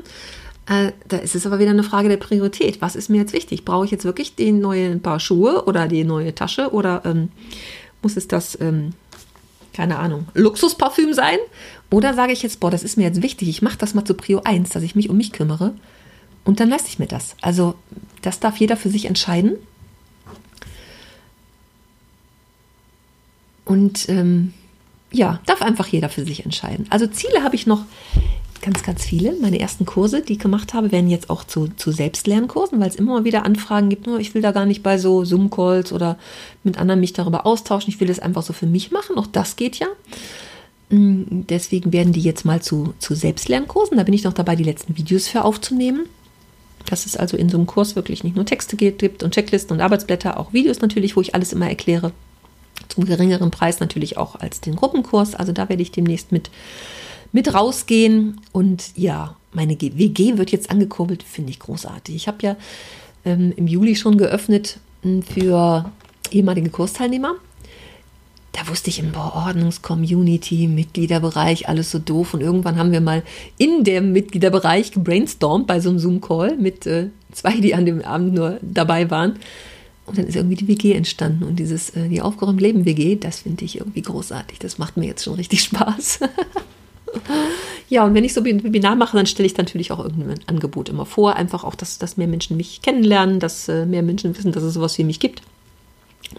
Äh, 0.67 0.91
da 1.07 1.17
ist 1.17 1.35
es 1.35 1.45
aber 1.45 1.59
wieder 1.59 1.69
eine 1.69 1.83
Frage 1.83 2.09
der 2.09 2.17
Priorität. 2.17 2.81
Was 2.81 2.95
ist 2.95 3.09
mir 3.09 3.17
jetzt 3.17 3.33
wichtig? 3.33 3.65
Brauche 3.65 3.85
ich 3.85 3.91
jetzt 3.91 4.05
wirklich 4.05 4.35
den 4.35 4.59
neuen 4.59 5.01
Paar 5.01 5.19
Schuhe 5.19 5.65
oder 5.65 5.87
die 5.87 6.03
neue 6.03 6.33
Tasche 6.33 6.71
oder 6.71 7.03
ähm, 7.05 7.29
muss 8.05 8.17
es 8.17 8.27
das, 8.27 8.55
ähm, 8.61 8.93
keine 9.73 9.97
Ahnung, 9.97 10.27
Luxusparfüm 10.35 11.11
sein? 11.15 11.39
Oder 11.89 12.13
sage 12.13 12.33
ich 12.33 12.43
jetzt, 12.43 12.59
boah, 12.59 12.69
das 12.69 12.83
ist 12.83 12.97
mir 12.97 13.03
jetzt 13.05 13.23
wichtig, 13.23 13.49
ich 13.49 13.63
mache 13.63 13.79
das 13.79 13.95
mal 13.95 14.05
zu 14.05 14.13
Prio 14.13 14.41
1, 14.43 14.69
dass 14.69 14.83
ich 14.83 14.93
mich 14.93 15.09
um 15.09 15.17
mich 15.17 15.31
kümmere 15.31 15.73
und 16.43 16.59
dann 16.59 16.69
lasse 16.69 16.85
ich 16.87 16.99
mir 16.99 17.07
das. 17.07 17.35
Also 17.41 17.73
das 18.21 18.39
darf 18.39 18.57
jeder 18.57 18.77
für 18.77 18.91
sich 18.91 19.05
entscheiden. 19.05 19.55
Und 23.65 24.07
ähm, 24.07 24.53
ja, 25.11 25.39
darf 25.47 25.63
einfach 25.63 25.87
jeder 25.87 26.09
für 26.09 26.25
sich 26.25 26.45
entscheiden. 26.45 26.85
Also 26.91 27.07
Ziele 27.07 27.41
habe 27.41 27.55
ich 27.55 27.65
noch 27.65 27.85
ganz, 28.61 28.83
ganz 28.83 29.03
viele. 29.03 29.35
Meine 29.39 29.59
ersten 29.59 29.85
Kurse, 29.85 30.21
die 30.21 30.33
ich 30.33 30.39
gemacht 30.39 30.73
habe, 30.73 30.91
werden 30.91 31.09
jetzt 31.09 31.29
auch 31.29 31.43
zu, 31.43 31.67
zu 31.75 31.91
Selbstlernkursen, 31.91 32.79
weil 32.79 32.89
es 32.89 32.95
immer 32.95 33.23
wieder 33.23 33.45
Anfragen 33.45 33.89
gibt, 33.89 34.07
nur 34.07 34.19
ich 34.19 34.33
will 34.33 34.41
da 34.41 34.51
gar 34.51 34.65
nicht 34.65 34.83
bei 34.83 34.97
so 34.97 35.23
Zoom-Calls 35.23 35.91
oder 35.91 36.17
mit 36.63 36.77
anderen 36.77 36.99
mich 36.99 37.13
darüber 37.13 37.45
austauschen. 37.45 37.93
Ich 37.93 37.99
will 37.99 38.07
das 38.07 38.19
einfach 38.19 38.43
so 38.43 38.53
für 38.53 38.65
mich 38.65 38.91
machen. 38.91 39.17
Auch 39.17 39.27
das 39.27 39.55
geht 39.55 39.77
ja. 39.77 39.87
Mm, 40.89 41.45
deswegen 41.49 41.93
werden 41.93 42.13
die 42.13 42.21
jetzt 42.21 42.45
mal 42.45 42.61
zu, 42.61 42.93
zu 42.99 43.15
Selbstlernkursen. 43.15 43.97
Da 43.97 44.03
bin 44.03 44.13
ich 44.13 44.23
noch 44.23 44.33
dabei, 44.33 44.55
die 44.55 44.63
letzten 44.63 44.97
Videos 44.97 45.27
für 45.27 45.43
aufzunehmen. 45.43 46.05
Dass 46.85 47.05
es 47.05 47.17
also 47.17 47.35
in 47.35 47.49
so 47.49 47.57
einem 47.57 47.65
Kurs 47.65 47.95
wirklich 47.95 48.23
nicht 48.23 48.35
nur 48.35 48.45
Texte 48.45 48.75
gibt 48.75 49.23
und 49.23 49.33
Checklisten 49.33 49.75
und 49.75 49.81
Arbeitsblätter, 49.81 50.39
auch 50.39 50.53
Videos 50.53 50.81
natürlich, 50.81 51.15
wo 51.15 51.21
ich 51.21 51.33
alles 51.33 51.51
immer 51.51 51.67
erkläre. 51.67 52.11
Zum 52.89 53.05
geringeren 53.05 53.49
Preis 53.49 53.79
natürlich 53.79 54.17
auch 54.17 54.35
als 54.35 54.61
den 54.61 54.75
Gruppenkurs. 54.75 55.33
Also 55.33 55.51
da 55.51 55.67
werde 55.67 55.81
ich 55.81 55.91
demnächst 55.91 56.31
mit 56.31 56.51
mit 57.35 57.53
rausgehen. 57.53 58.39
Und 58.53 58.91
ja, 58.95 59.35
meine 59.51 59.79
WG 59.79 60.37
wird 60.37 60.51
jetzt 60.51 60.71
angekurbelt, 60.71 61.21
finde 61.21 61.51
ich 61.51 61.59
großartig. 61.59 62.15
Ich 62.15 62.27
habe 62.29 62.37
ja 62.41 62.55
ähm, 63.25 63.53
im 63.57 63.67
Juli 63.67 63.97
schon 63.97 64.17
geöffnet 64.17 64.79
hm, 65.01 65.21
für 65.21 65.91
ehemalige 66.31 66.69
Kursteilnehmer. 66.69 67.35
Da 68.53 68.65
wusste 68.69 68.89
ich 68.89 68.99
im 68.99 69.13
Ordnungscommunity, 69.13 70.69
Mitgliederbereich, 70.69 71.67
alles 71.67 71.91
so 71.91 71.99
doof. 71.99 72.33
Und 72.33 72.39
irgendwann 72.39 72.77
haben 72.77 72.93
wir 72.93 73.01
mal 73.01 73.21
in 73.57 73.83
dem 73.83 74.13
Mitgliederbereich 74.13 74.93
gebrainstormt 74.93 75.67
bei 75.67 75.81
so 75.81 75.89
einem 75.89 75.99
Zoom-Call 75.99 76.55
mit 76.55 76.87
äh, 76.87 77.09
zwei, 77.33 77.59
die 77.59 77.75
an 77.75 77.85
dem 77.85 78.01
Abend 78.01 78.33
nur 78.33 78.59
dabei 78.61 79.11
waren. 79.11 79.39
Und 80.05 80.17
dann 80.17 80.27
ist 80.27 80.37
irgendwie 80.37 80.55
die 80.55 80.69
WG 80.69 80.93
entstanden. 80.93 81.43
Und 81.43 81.57
dieses, 81.57 81.89
äh, 81.89 82.07
die 82.07 82.21
aufgeräumt 82.21 82.61
Leben 82.61 82.85
WG, 82.85 83.17
das 83.17 83.41
finde 83.41 83.65
ich 83.65 83.77
irgendwie 83.79 84.03
großartig. 84.03 84.57
Das 84.59 84.77
macht 84.77 84.95
mir 84.95 85.07
jetzt 85.07 85.25
schon 85.25 85.33
richtig 85.33 85.61
Spaß. 85.63 86.19
Ja, 87.87 88.03
und 88.03 88.15
wenn 88.15 88.23
ich 88.23 88.33
so 88.33 88.41
ein 88.41 88.63
Webinar 88.63 88.95
mache, 88.95 89.15
dann 89.15 89.27
stelle 89.27 89.45
ich 89.45 89.57
natürlich 89.57 89.91
auch 89.91 89.99
irgendein 89.99 90.39
Angebot 90.47 90.89
immer 90.89 91.05
vor. 91.05 91.35
Einfach 91.35 91.63
auch, 91.63 91.75
dass, 91.75 91.99
dass 91.99 92.17
mehr 92.17 92.27
Menschen 92.27 92.57
mich 92.57 92.81
kennenlernen, 92.81 93.39
dass 93.39 93.69
äh, 93.69 93.85
mehr 93.85 94.01
Menschen 94.01 94.35
wissen, 94.35 94.51
dass 94.51 94.63
es 94.63 94.73
sowas 94.73 94.97
wie 94.97 95.03
mich 95.03 95.19
gibt. 95.19 95.41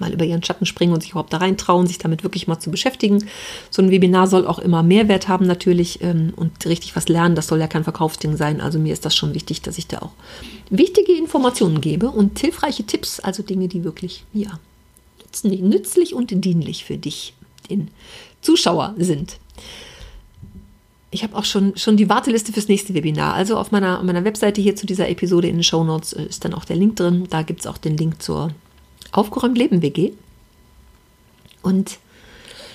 Mal 0.01 0.13
über 0.13 0.25
ihren 0.25 0.43
Schatten 0.43 0.67
springen 0.67 0.93
und 0.93 1.03
sich 1.03 1.13
überhaupt 1.13 1.33
da 1.33 1.37
reintrauen, 1.37 1.87
sich 1.87 1.99
damit 1.99 2.25
wirklich 2.25 2.49
mal 2.49 2.59
zu 2.59 2.73
beschäftigen. 2.73 3.25
So 3.71 3.81
ein 3.81 3.93
Webinar 3.93 4.27
soll 4.27 4.45
auch 4.45 4.59
immer 4.59 4.83
Mehrwert 4.83 5.29
haben 5.29 5.47
natürlich 5.47 6.03
ähm, 6.03 6.33
und 6.35 6.67
richtig 6.67 6.97
was 6.97 7.09
lernen. 7.09 7.37
Das 7.37 7.47
soll 7.47 7.61
ja 7.61 7.69
kein 7.69 7.85
Verkaufsding 7.85 8.37
sein. 8.37 8.61
Also 8.61 8.81
mir 8.81 8.93
ist 8.93 9.05
das 9.05 9.15
schon 9.15 9.33
wichtig, 9.33 9.63
dass 9.63 9.79
ich 9.79 9.87
da 9.87 10.01
auch 10.01 10.13
wichtige 10.69 11.13
Informationen 11.13 11.81
gebe 11.81 12.11
und 12.11 12.37
hilfreiche 12.41 12.83
Tipps, 12.83 13.21
also 13.21 13.45
Dinge, 13.45 13.69
die 13.69 13.85
wirklich, 13.85 14.25
ja, 14.33 14.59
nützlich 15.45 16.15
und 16.15 16.31
dienlich 16.45 16.85
für 16.85 16.97
dich, 16.97 17.35
den 17.71 17.89
Zuschauer 18.43 18.95
sind 18.99 19.39
ich 21.11 21.23
habe 21.23 21.37
auch 21.37 21.45
schon, 21.45 21.77
schon 21.77 21.97
die 21.97 22.09
Warteliste 22.09 22.53
fürs 22.53 22.69
nächste 22.69 22.95
Webinar. 22.95 23.35
Also 23.35 23.57
auf 23.57 23.71
meiner, 23.71 24.03
meiner 24.03 24.25
Webseite 24.25 24.61
hier 24.61 24.77
zu 24.77 24.87
dieser 24.87 25.09
Episode 25.09 25.49
in 25.49 25.57
den 25.57 25.62
Show 25.62 25.85
Notes 25.85 26.12
äh, 26.12 26.25
ist 26.25 26.45
dann 26.45 26.55
auch 26.55 26.64
der 26.64 26.77
Link 26.77 26.97
drin. 26.97 27.27
Da 27.31 27.42
gibt 27.42 27.61
es 27.61 27.66
auch 27.66 27.79
den 27.79 27.97
Link 27.97 28.23
zur 28.23 28.51
Aufgeräumt 29.12 29.57
Leben 29.57 29.83
WG. 29.83 30.12
Und 31.62 31.99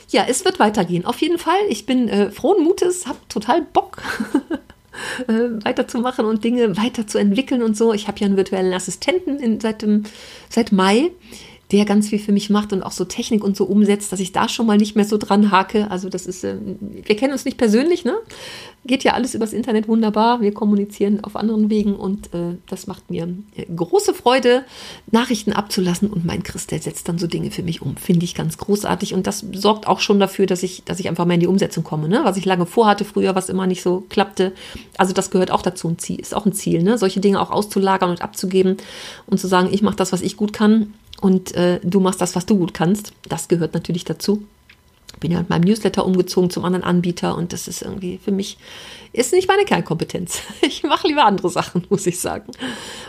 ja, 0.09 0.25
es 0.27 0.43
wird 0.43 0.59
weitergehen. 0.59 1.05
Auf 1.05 1.21
jeden 1.21 1.37
Fall. 1.37 1.59
Ich 1.69 1.85
bin 1.85 2.09
äh, 2.09 2.31
frohen 2.31 2.63
Mutes, 2.63 3.05
habe 3.07 3.19
total 3.29 3.61
Bock. 3.61 4.01
äh, 5.27 5.63
weiterzumachen 5.63 6.25
und 6.25 6.43
Dinge 6.43 6.77
weiterzuentwickeln 6.77 7.63
und 7.63 7.77
so. 7.77 7.93
Ich 7.93 8.07
habe 8.07 8.19
ja 8.19 8.25
einen 8.25 8.37
virtuellen 8.37 8.73
Assistenten 8.73 9.39
in, 9.39 9.59
seit, 9.59 9.81
dem, 9.81 10.03
seit 10.49 10.71
Mai 10.71 11.11
der 11.71 11.85
ganz 11.85 12.09
viel 12.09 12.19
für 12.19 12.31
mich 12.31 12.49
macht 12.49 12.73
und 12.73 12.83
auch 12.83 12.91
so 12.91 13.05
Technik 13.05 13.43
und 13.43 13.55
so 13.55 13.63
umsetzt, 13.63 14.11
dass 14.11 14.19
ich 14.19 14.33
da 14.33 14.49
schon 14.49 14.65
mal 14.65 14.77
nicht 14.77 14.95
mehr 14.95 15.05
so 15.05 15.17
dran 15.17 15.51
hake. 15.51 15.89
Also 15.89 16.09
das 16.09 16.25
ist, 16.25 16.43
äh, 16.43 16.57
wir 16.79 17.15
kennen 17.15 17.31
uns 17.31 17.45
nicht 17.45 17.57
persönlich, 17.57 18.03
ne? 18.03 18.15
Geht 18.83 19.03
ja 19.03 19.13
alles 19.13 19.35
übers 19.35 19.53
Internet 19.53 19.87
wunderbar. 19.87 20.41
Wir 20.41 20.53
kommunizieren 20.53 21.23
auf 21.23 21.35
anderen 21.35 21.69
Wegen 21.69 21.95
und 21.95 22.33
äh, 22.33 22.57
das 22.67 22.87
macht 22.87 23.09
mir 23.09 23.29
äh, 23.55 23.65
große 23.73 24.13
Freude, 24.13 24.63
Nachrichten 25.11 25.53
abzulassen 25.53 26.09
und 26.09 26.25
mein 26.25 26.43
Christel 26.43 26.81
setzt 26.81 27.07
dann 27.07 27.19
so 27.19 27.27
Dinge 27.27 27.51
für 27.51 27.63
mich 27.63 27.81
um. 27.81 27.95
Finde 27.95 28.25
ich 28.25 28.35
ganz 28.35 28.57
großartig 28.57 29.13
und 29.13 29.25
das 29.25 29.45
sorgt 29.53 29.87
auch 29.87 29.99
schon 29.99 30.19
dafür, 30.19 30.47
dass 30.47 30.63
ich, 30.63 30.83
dass 30.83 30.99
ich 30.99 31.07
einfach 31.07 31.25
mehr 31.25 31.35
in 31.35 31.41
die 31.41 31.47
Umsetzung 31.47 31.83
komme, 31.83 32.09
ne? 32.09 32.21
Was 32.23 32.35
ich 32.35 32.45
lange 32.45 32.65
vorhatte 32.65 33.05
früher, 33.05 33.33
was 33.35 33.49
immer 33.49 33.67
nicht 33.67 33.81
so 33.81 34.03
klappte. 34.09 34.51
Also 34.97 35.13
das 35.13 35.31
gehört 35.31 35.51
auch 35.51 35.61
dazu, 35.61 35.87
ein 35.87 35.99
Ziel, 35.99 36.19
ist 36.19 36.35
auch 36.35 36.45
ein 36.45 36.53
Ziel, 36.53 36.83
ne? 36.83 36.97
Solche 36.97 37.21
Dinge 37.21 37.39
auch 37.39 37.51
auszulagern 37.51 38.09
und 38.09 38.21
abzugeben 38.21 38.75
und 39.27 39.39
zu 39.39 39.47
sagen, 39.47 39.69
ich 39.71 39.81
mache 39.83 39.95
das, 39.95 40.11
was 40.11 40.21
ich 40.21 40.35
gut 40.35 40.51
kann 40.51 40.93
und 41.21 41.53
äh, 41.53 41.79
du 41.83 41.99
machst 42.01 42.19
das, 42.19 42.35
was 42.35 42.45
du 42.45 42.57
gut 42.57 42.73
kannst. 42.73 43.13
Das 43.29 43.47
gehört 43.47 43.73
natürlich 43.73 44.03
dazu. 44.03 44.43
Bin 45.19 45.31
ja 45.31 45.39
mit 45.39 45.49
meinem 45.49 45.65
Newsletter 45.65 46.05
umgezogen 46.05 46.49
zum 46.49 46.65
anderen 46.65 46.83
Anbieter 46.83 47.37
und 47.37 47.53
das 47.53 47.67
ist 47.67 47.83
irgendwie 47.83 48.17
für 48.17 48.31
mich, 48.31 48.57
ist 49.13 49.33
nicht 49.33 49.47
meine 49.47 49.63
Kernkompetenz. 49.63 50.41
Ich 50.61 50.83
mache 50.83 51.07
lieber 51.07 51.25
andere 51.25 51.49
Sachen, 51.49 51.85
muss 51.89 52.07
ich 52.07 52.19
sagen. 52.19 52.51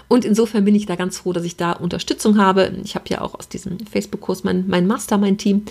Und 0.09 0.25
insofern 0.25 0.65
bin 0.65 0.75
ich 0.75 0.85
da 0.85 0.95
ganz 0.95 1.19
froh, 1.19 1.33
dass 1.33 1.45
ich 1.45 1.57
da 1.57 1.73
Unterstützung 1.73 2.39
habe. 2.39 2.73
Ich 2.85 2.95
habe 2.95 3.07
ja 3.09 3.23
auch 3.23 3.35
aus 3.35 3.49
diesem 3.49 3.79
Facebook-Kurs 3.81 4.45
mein, 4.45 4.67
mein 4.69 4.87
Mastermind-Team, 4.87 5.65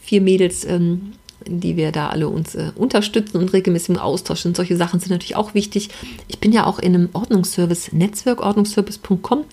vier 0.00 0.20
Mädels, 0.20 0.64
ähm, 0.64 1.14
die 1.48 1.76
wir 1.76 1.92
da 1.92 2.08
alle 2.08 2.28
uns 2.28 2.54
äh, 2.54 2.72
unterstützen 2.74 3.38
und 3.38 3.52
regelmäßig 3.52 3.90
im 3.90 3.98
Austausch 3.98 4.40
sind. 4.40 4.56
Solche 4.56 4.76
Sachen 4.76 5.00
sind 5.00 5.10
natürlich 5.10 5.36
auch 5.36 5.54
wichtig. 5.54 5.90
Ich 6.28 6.38
bin 6.38 6.52
ja 6.52 6.66
auch 6.66 6.78
in 6.78 6.94
einem 6.94 7.08
Ordnungsservice-Netzwerk. 7.12 8.40
Ordnungsservice.com 8.40 9.44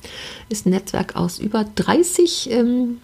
ist 0.50 0.66
ein 0.66 0.72
Netzwerk 0.72 1.16
aus 1.16 1.40
über 1.40 1.66
30 1.76 2.52
ähm, 2.52 2.98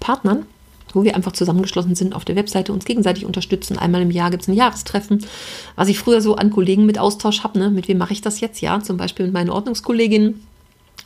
Partnern 0.00 0.46
wo 0.94 1.04
wir 1.04 1.14
einfach 1.14 1.32
zusammengeschlossen 1.32 1.94
sind 1.94 2.14
auf 2.14 2.24
der 2.24 2.36
Webseite, 2.36 2.72
uns 2.72 2.84
gegenseitig 2.84 3.26
unterstützen. 3.26 3.78
Einmal 3.78 4.02
im 4.02 4.10
Jahr 4.10 4.30
gibt 4.30 4.42
es 4.44 4.48
ein 4.48 4.54
Jahrestreffen, 4.54 5.24
was 5.76 5.88
ich 5.88 5.98
früher 5.98 6.20
so 6.20 6.36
an 6.36 6.50
Kollegen 6.50 6.86
mit 6.86 6.98
Austausch 6.98 7.44
habe. 7.44 7.58
Ne? 7.58 7.70
Mit 7.70 7.88
wem 7.88 7.98
mache 7.98 8.12
ich 8.12 8.22
das 8.22 8.40
jetzt? 8.40 8.60
Ja, 8.60 8.80
zum 8.80 8.96
Beispiel 8.96 9.26
mit 9.26 9.34
meinen 9.34 9.50
Ordnungskolleginnen 9.50 10.40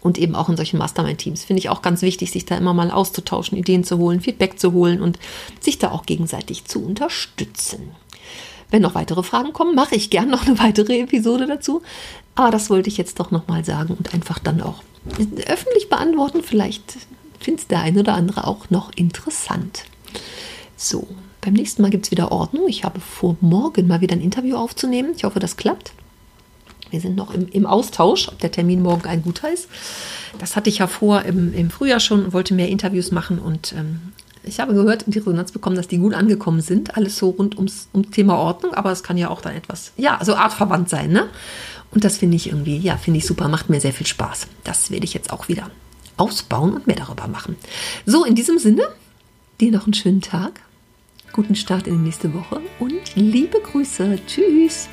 und 0.03 0.19
eben 0.19 0.35
auch 0.35 0.49
in 0.49 0.57
solchen 0.57 0.79
Mastermind-Teams. 0.79 1.45
Finde 1.45 1.61
ich 1.61 1.69
auch 1.69 1.83
ganz 1.83 2.03
wichtig, 2.03 2.33
sich 2.33 2.45
da 2.45 2.57
immer 2.57 2.75
mal 2.75 2.91
auszutauschen, 2.91 3.57
Ideen 3.57 3.85
zu 3.85 3.99
holen, 3.99 4.21
Feedback 4.21 4.59
zu 4.59 4.73
holen 4.73 5.01
und 5.01 5.19
sich 5.61 5.79
da 5.79 5.91
auch 5.91 6.05
gegenseitig 6.05 6.65
zu 6.65 6.85
unterstützen. 6.85 7.93
Wenn 8.71 8.83
noch 8.83 8.95
weitere 8.95 9.23
Fragen 9.23 9.53
kommen, 9.53 9.75
mache 9.75 9.95
ich 9.95 10.11
gern 10.11 10.31
noch 10.31 10.47
eine 10.47 10.59
weitere 10.59 11.01
Episode 11.01 11.47
dazu. 11.47 11.83
Aber 12.35 12.51
das 12.51 12.71
wollte 12.71 12.89
ich 12.89 12.97
jetzt 12.97 13.21
doch 13.21 13.31
nochmal 13.31 13.65
sagen 13.65 13.95
und 13.95 14.15
einfach 14.15 14.39
dann 14.39 14.63
auch 14.63 14.83
öffentlich 15.47 15.89
beantworten. 15.91 16.43
Vielleicht 16.43 16.97
findet 17.39 17.71
der 17.71 17.81
eine 17.81 18.01
oder 18.01 18.15
andere 18.15 18.47
auch 18.47 18.71
noch 18.71 18.91
interessant. 18.95 19.85
So, 20.77 21.07
beim 21.43 21.53
nächsten 21.53 21.83
Mal 21.83 21.91
gibt 21.91 22.07
es 22.07 22.11
wieder 22.11 22.33
Ordnung. 22.33 22.67
Ich 22.67 22.85
habe 22.85 23.01
vor, 23.01 23.37
morgen 23.41 23.87
mal 23.87 24.01
wieder 24.01 24.17
ein 24.17 24.23
Interview 24.23 24.57
aufzunehmen. 24.57 25.13
Ich 25.17 25.25
hoffe, 25.25 25.39
das 25.39 25.57
klappt. 25.57 25.93
Wir 26.93 27.01
sind 27.01 27.17
noch 27.17 27.33
im, 27.33 27.49
im, 27.49 27.65
Austausch, 27.65 28.29
ob 28.29 28.39
der 28.39 28.53
Termin 28.53 28.83
morgen 28.83 29.09
ein 29.09 29.23
guter 29.23 29.51
ist. 29.51 29.67
Das 30.39 30.57
hatte 30.57 30.69
ich 30.69 30.79
ja 30.79 30.87
vor 30.87 31.23
im, 31.23 31.55
im 31.55 31.71
Frühjahr 31.71 32.01
schon 32.01 32.27
und 32.27 32.33
wollte 32.35 32.53
mehr 32.53 32.69
Interviews 32.69 33.11
machen. 33.13 33.39
Und 33.39 33.73
ähm, 33.73 34.13
ich 34.45 34.61
habe 34.61 34.75
gehört 34.75 35.05
und 35.05 35.15
die 35.15 35.19
Resonanz 35.19 35.53
bekommen, 35.53 35.75
dass 35.75 35.89
die 35.89 35.97
gut 35.97 36.13
angekommen 36.13 36.61
sind. 36.61 36.95
Alles 36.95 37.17
so 37.17 37.31
rund 37.31 37.57
ums, 37.57 37.89
ums 37.95 38.11
Thema 38.11 38.37
Ordnung. 38.37 38.75
Aber 38.75 38.93
es 38.93 39.03
kann 39.03 39.17
ja 39.17 39.31
auch 39.31 39.41
dann 39.41 39.57
etwas, 39.57 39.93
ja, 39.97 40.21
so 40.23 40.35
artverwandt 40.35 40.91
sein. 40.91 41.11
Ne? 41.11 41.29
Und 41.93 42.05
das 42.05 42.19
finde 42.19 42.37
ich 42.37 42.49
irgendwie, 42.49 42.77
ja, 42.77 42.99
finde 42.99 43.19
ich 43.19 43.27
super. 43.27 43.49
Macht 43.49 43.71
mir 43.71 43.81
sehr 43.81 43.95
viel 43.95 44.07
Spaß. 44.07 44.49
Das 44.63 44.91
werde 44.91 45.05
ich 45.05 45.15
jetzt 45.15 45.33
auch 45.33 45.49
wieder 45.49 45.71
ausbauen 46.19 46.75
und 46.75 46.87
mehr 46.87 46.97
darüber 46.97 47.27
machen. 47.27 47.57
So, 48.05 48.27
in 48.27 48.35
diesem 48.35 48.59
Sinne, 48.59 48.83
dir 49.61 49.73
noch 49.73 49.85
einen 49.85 49.95
schönen 49.95 50.21
Tag. 50.21 50.61
Guten 51.33 51.57
Start 51.57 51.87
in 51.87 51.95
die 51.95 52.05
nächste 52.05 52.35
Woche 52.35 52.61
und 52.79 53.15
liebe 53.15 53.59
Grüße. 53.61 54.19
Tschüss. 54.27 54.89